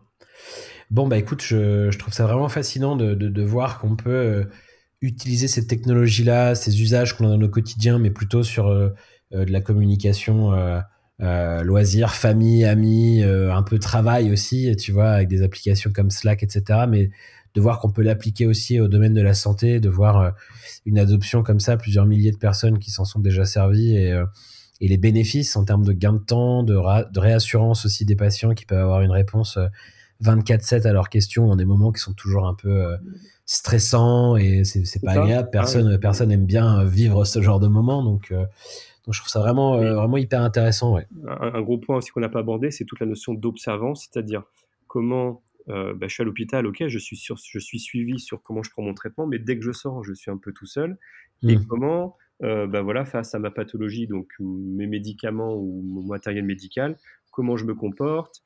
Bon, 0.89 1.07
bah 1.07 1.17
écoute, 1.17 1.41
je, 1.43 1.95
trouve 1.97 2.13
ça 2.13 2.25
vraiment 2.25 2.49
fascinant 2.49 2.95
de, 2.95 3.43
voir 3.43 3.79
qu'on 3.79 3.95
peut 3.95 4.47
utiliser 5.01 5.47
cette 5.47 5.67
technologie-là, 5.67 6.55
ces 6.55 6.81
usages 6.81 7.15
qu'on 7.15 7.25
a 7.25 7.29
dans 7.29 7.37
nos 7.37 7.49
quotidiens, 7.49 7.99
mais 7.99 8.09
plutôt 8.09 8.43
sur 8.43 8.69
de 8.69 8.95
la 9.31 9.61
communication 9.61 10.53
euh, 11.19 11.63
loisirs, 11.63 12.13
famille, 12.13 12.63
amis, 12.63 13.23
euh, 13.23 13.51
un 13.51 13.63
peu 13.63 13.79
travail 13.79 14.31
aussi, 14.31 14.75
tu 14.75 14.91
vois, 14.91 15.09
avec 15.09 15.27
des 15.27 15.41
applications 15.41 15.91
comme 15.91 16.11
Slack, 16.11 16.43
etc. 16.43 16.81
Mais 16.87 17.09
de 17.57 17.61
voir 17.61 17.79
qu'on 17.79 17.89
peut 17.89 18.03
l'appliquer 18.03 18.45
aussi 18.45 18.79
au 18.79 18.87
domaine 18.87 19.13
de 19.13 19.21
la 19.21 19.33
santé, 19.33 19.79
de 19.79 19.89
voir 19.89 20.19
euh, 20.19 20.29
une 20.85 20.99
adoption 20.99 21.43
comme 21.43 21.59
ça, 21.59 21.75
plusieurs 21.75 22.05
milliers 22.05 22.31
de 22.31 22.37
personnes 22.37 22.79
qui 22.79 22.91
s'en 22.91 23.03
sont 23.03 23.19
déjà 23.19 23.45
servies 23.45 23.97
et, 23.97 24.23
et, 24.79 24.87
les 24.87 24.97
bénéfices 24.97 25.55
en 25.55 25.65
termes 25.65 25.83
de 25.83 25.91
gain 25.91 26.13
de 26.13 26.19
temps, 26.19 26.63
de, 26.63 26.75
de, 27.11 27.19
réassurance 27.19 27.85
aussi 27.85 28.05
des 28.05 28.15
patients 28.15 28.53
qui 28.53 28.65
peuvent 28.65 28.81
avoir 28.81 29.01
une 29.01 29.11
réponse 29.11 29.57
24/7 30.23 30.87
à 30.87 30.93
leurs 30.93 31.09
questions 31.09 31.47
dans 31.47 31.55
des 31.55 31.65
moments 31.65 31.91
qui 31.91 31.99
sont 31.99 32.13
toujours 32.13 32.47
un 32.47 32.53
peu 32.53 32.95
stressants 33.45 34.37
et 34.37 34.63
c'est 34.63 35.01
pas 35.03 35.11
agréable. 35.11 35.49
Personne, 35.51 35.97
personne 35.99 36.31
aime 36.31 36.45
bien 36.45 36.83
vivre 36.85 37.25
ce 37.25 37.41
genre 37.41 37.59
de 37.59 37.67
moment, 37.67 38.03
donc 38.03 38.31
donc 39.07 39.13
je 39.13 39.21
trouve 39.21 39.29
ça 39.29 39.39
vraiment, 39.39 39.75
euh, 39.75 39.95
vraiment 39.95 40.17
hyper 40.17 40.41
intéressant. 40.41 40.95
Ouais. 40.95 41.07
Un, 41.25 41.61
gros 41.61 41.77
point 41.77 41.95
aussi 41.95 42.11
qu'on 42.11 42.19
n'a 42.19 42.27
pas 42.27 42.39
abordé, 42.39 42.71
c'est 42.71 42.83
toute 42.83 42.99
la 42.99 43.05
notion 43.05 43.33
d'observance, 43.33 44.09
c'est-à-dire 44.11 44.43
comment 44.87 45.43
euh, 45.69 45.93
bah, 45.93 46.08
je 46.08 46.13
suis 46.13 46.21
à 46.21 46.25
l'hôpital, 46.25 46.65
ok, 46.65 46.88
je 46.88 46.99
suis, 46.99 47.17
sur, 47.17 47.38
je 47.38 47.60
suis 47.60 47.80
suivi 47.80 48.19
sur 48.19 48.41
comment 48.41 48.63
je 48.63 48.71
prends 48.71 48.84
mon 48.84 48.93
traitement, 48.93 49.27
mais 49.27 49.39
dès 49.39 49.58
que 49.58 49.63
je 49.63 49.71
sors, 49.71 50.03
je 50.03 50.13
suis 50.13 50.32
un 50.32 50.38
peu 50.38 50.53
tout 50.53 50.65
seul. 50.65 50.97
Et 51.43 51.58
mmh. 51.58 51.65
comment, 51.67 52.17
euh, 52.43 52.67
bah, 52.67 52.82
voilà, 52.82 53.06
face 53.06 53.36
à 53.36 53.39
ma 53.39 53.51
pathologie, 53.51 54.08
donc 54.08 54.32
mes 54.39 54.88
médicaments 54.88 55.56
ou 55.56 55.82
mon 55.84 56.03
matériel 56.03 56.45
médical, 56.45 56.97
comment 57.32 57.58
je 57.58 57.65
me 57.65 57.75
comporte. 57.75 58.41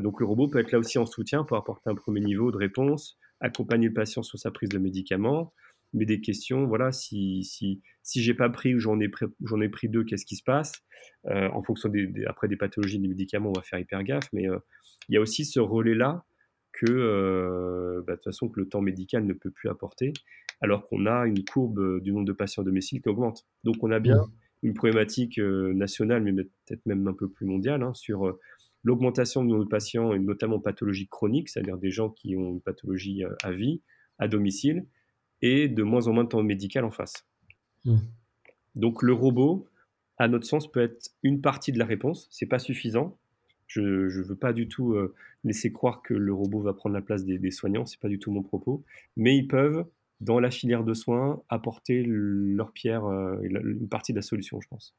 donc 0.00 0.20
le 0.20 0.26
robot 0.26 0.48
peut 0.48 0.58
être 0.58 0.72
là 0.72 0.78
aussi 0.78 0.98
en 0.98 1.06
soutien 1.06 1.44
pour 1.44 1.56
apporter 1.56 1.88
un 1.88 1.94
premier 1.94 2.20
niveau 2.20 2.50
de 2.50 2.58
réponse, 2.58 3.18
accompagner 3.40 3.88
le 3.88 3.94
patient 3.94 4.22
sur 4.22 4.38
sa 4.38 4.50
prise 4.50 4.68
de 4.68 4.78
médicaments, 4.78 5.52
mais 5.94 6.04
des 6.04 6.20
questions, 6.20 6.66
voilà, 6.66 6.92
si, 6.92 7.44
si, 7.44 7.80
si 8.02 8.22
j'ai 8.22 8.34
pas 8.34 8.50
pris 8.50 8.74
ou 8.74 8.80
j'en 8.80 9.00
ai, 9.00 9.08
pris, 9.08 9.26
j'en 9.44 9.60
ai 9.60 9.68
pris 9.68 9.88
deux, 9.88 10.04
qu'est-ce 10.04 10.26
qui 10.26 10.36
se 10.36 10.42
passe? 10.42 10.72
Euh, 11.26 11.48
En 11.50 11.62
fonction 11.62 11.88
des, 11.88 12.10
après 12.26 12.48
des 12.48 12.56
pathologies, 12.56 12.98
des 12.98 13.08
médicaments, 13.08 13.50
on 13.50 13.58
va 13.58 13.62
faire 13.62 13.78
hyper 13.78 14.02
gaffe, 14.02 14.28
mais 14.32 14.48
euh, 14.48 14.58
il 15.08 15.14
y 15.14 15.18
a 15.18 15.20
aussi 15.20 15.44
ce 15.44 15.60
relais-là 15.60 16.24
que, 16.74 16.86
euh, 16.88 18.02
bah, 18.06 18.12
de 18.12 18.16
toute 18.16 18.24
façon, 18.24 18.48
que 18.48 18.60
le 18.60 18.68
temps 18.68 18.80
médical 18.80 19.24
ne 19.24 19.32
peut 19.32 19.50
plus 19.50 19.68
apporter, 19.68 20.12
alors 20.60 20.86
qu'on 20.86 21.06
a 21.06 21.26
une 21.26 21.44
courbe 21.44 22.00
du 22.00 22.12
nombre 22.12 22.26
de 22.26 22.32
patients 22.32 22.62
à 22.62 22.66
domicile 22.66 23.00
qui 23.00 23.08
augmente. 23.08 23.46
Donc 23.64 23.76
on 23.82 23.90
a 23.90 24.00
bien 24.00 24.16
mmh. 24.16 24.30
une 24.64 24.74
problématique 24.74 25.38
nationale, 25.38 26.22
mais 26.22 26.32
peut-être 26.32 26.84
même 26.86 27.06
un 27.06 27.12
peu 27.12 27.28
plus 27.28 27.46
mondiale, 27.46 27.82
hein, 27.82 27.94
sur 27.94 28.38
l'augmentation 28.82 29.44
de 29.44 29.50
nos 29.50 29.66
patients, 29.66 30.12
et 30.12 30.18
notamment 30.18 30.60
pathologies 30.60 31.08
chroniques, 31.08 31.48
c'est-à-dire 31.48 31.78
des 31.78 31.90
gens 31.90 32.10
qui 32.10 32.36
ont 32.36 32.50
une 32.50 32.60
pathologie 32.60 33.22
à 33.42 33.52
vie, 33.52 33.80
à 34.18 34.28
domicile, 34.28 34.86
et 35.42 35.68
de 35.68 35.82
moins 35.82 36.06
en 36.06 36.12
moins 36.12 36.24
de 36.24 36.28
temps 36.28 36.42
médical 36.42 36.84
en 36.84 36.90
face. 36.90 37.26
Hmm. 37.84 37.98
Donc 38.74 39.02
le 39.02 39.12
robot, 39.12 39.68
à 40.16 40.28
notre 40.28 40.46
sens, 40.46 40.70
peut 40.70 40.80
être 40.80 41.10
une 41.22 41.40
partie 41.40 41.72
de 41.72 41.78
la 41.78 41.84
réponse. 41.84 42.28
C'est 42.30 42.46
pas 42.46 42.58
suffisant. 42.58 43.18
Je 43.74 44.18
ne 44.18 44.24
veux 44.24 44.36
pas 44.36 44.52
du 44.52 44.68
tout 44.68 44.92
euh, 44.92 45.14
laisser 45.42 45.72
croire 45.72 46.02
que 46.02 46.14
le 46.14 46.32
robot 46.32 46.60
va 46.60 46.74
prendre 46.74 46.94
la 46.94 47.02
place 47.02 47.24
des, 47.24 47.38
des 47.38 47.50
soignants. 47.50 47.86
C'est 47.86 48.00
pas 48.00 48.08
du 48.08 48.18
tout 48.18 48.30
mon 48.30 48.42
propos. 48.42 48.84
Mais 49.16 49.36
ils 49.36 49.48
peuvent, 49.48 49.84
dans 50.20 50.38
la 50.38 50.50
filière 50.50 50.84
de 50.84 50.94
soins, 50.94 51.42
apporter 51.48 52.04
leur 52.06 52.72
pierre, 52.72 53.04
euh, 53.06 53.36
une 53.42 53.88
partie 53.88 54.12
de 54.12 54.18
la 54.18 54.22
solution, 54.22 54.60
je 54.60 54.68
pense. 54.68 54.94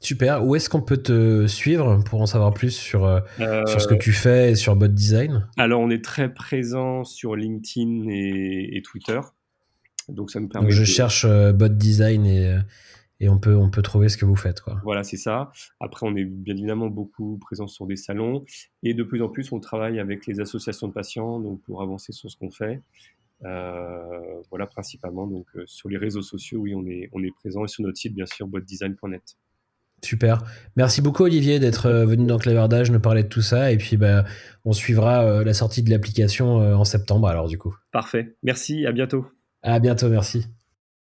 Super. 0.00 0.44
Où 0.44 0.54
est-ce 0.56 0.68
qu'on 0.68 0.82
peut 0.82 0.98
te 0.98 1.46
suivre 1.46 2.02
pour 2.04 2.20
en 2.20 2.26
savoir 2.26 2.52
plus 2.52 2.72
sur, 2.72 3.06
euh, 3.06 3.20
sur 3.66 3.80
ce 3.80 3.88
que 3.88 3.94
tu 3.94 4.12
fais 4.12 4.50
et 4.50 4.54
sur 4.54 4.76
Bot 4.76 4.88
Design? 4.88 5.48
Alors, 5.56 5.80
on 5.80 5.88
est 5.88 6.04
très 6.04 6.34
présent 6.34 7.04
sur 7.04 7.36
LinkedIn 7.36 8.08
et, 8.10 8.82
Twitter. 8.84 9.20
Donc, 10.10 10.30
ça 10.30 10.40
me 10.40 10.48
permet. 10.48 10.70
je 10.70 10.84
cherche 10.84 11.26
Bot 11.26 11.68
Design 11.68 12.26
et, 12.26 12.58
et, 13.20 13.28
on, 13.28 13.38
peut, 13.38 13.54
on 13.54 13.70
peut 13.70 13.82
trouver 13.82 14.08
ce 14.08 14.16
que 14.16 14.24
vous 14.24 14.36
faites. 14.36 14.60
Quoi. 14.60 14.80
Voilà, 14.84 15.02
c'est 15.04 15.16
ça. 15.16 15.52
Après, 15.80 16.06
on 16.06 16.14
est 16.16 16.24
bien 16.24 16.54
évidemment 16.56 16.88
beaucoup 16.88 17.38
présent 17.38 17.66
sur 17.66 17.86
des 17.86 17.96
salons 17.96 18.44
et 18.82 18.94
de 18.94 19.02
plus 19.02 19.22
en 19.22 19.28
plus, 19.28 19.52
on 19.52 19.60
travaille 19.60 20.00
avec 20.00 20.26
les 20.26 20.40
associations 20.40 20.88
de 20.88 20.92
patients 20.92 21.40
donc 21.40 21.62
pour 21.62 21.82
avancer 21.82 22.12
sur 22.12 22.30
ce 22.30 22.36
qu'on 22.36 22.50
fait. 22.50 22.82
voilà, 23.40 24.66
principalement 24.66 25.26
donc 25.26 25.46
sur 25.66 25.88
les 25.88 25.98
réseaux 25.98 26.22
sociaux, 26.22 26.60
oui, 26.60 26.74
on 26.74 26.86
est, 26.86 27.08
on 27.12 27.22
est 27.22 27.34
présent 27.34 27.64
et 27.64 27.68
sur 27.68 27.82
notre 27.82 27.98
site, 27.98 28.14
bien 28.14 28.26
sûr, 28.26 28.46
botdesign.net. 28.46 29.36
Super. 30.04 30.44
Merci 30.76 31.00
beaucoup 31.00 31.24
Olivier 31.24 31.58
d'être 31.58 31.86
euh, 31.86 32.06
venu 32.06 32.26
dans 32.26 32.38
Clavardage, 32.38 32.90
nous 32.90 33.00
parler 33.00 33.22
de 33.22 33.28
tout 33.28 33.42
ça 33.42 33.72
et 33.72 33.76
puis 33.76 33.96
bah, 33.96 34.24
on 34.64 34.72
suivra 34.72 35.24
euh, 35.24 35.44
la 35.44 35.54
sortie 35.54 35.82
de 35.82 35.90
l'application 35.90 36.60
euh, 36.60 36.74
en 36.74 36.84
septembre 36.84 37.28
alors 37.28 37.48
du 37.48 37.58
coup. 37.58 37.74
Parfait. 37.90 38.36
Merci, 38.42 38.86
à 38.86 38.92
bientôt. 38.92 39.26
À 39.62 39.78
bientôt, 39.80 40.08
merci. 40.08 40.46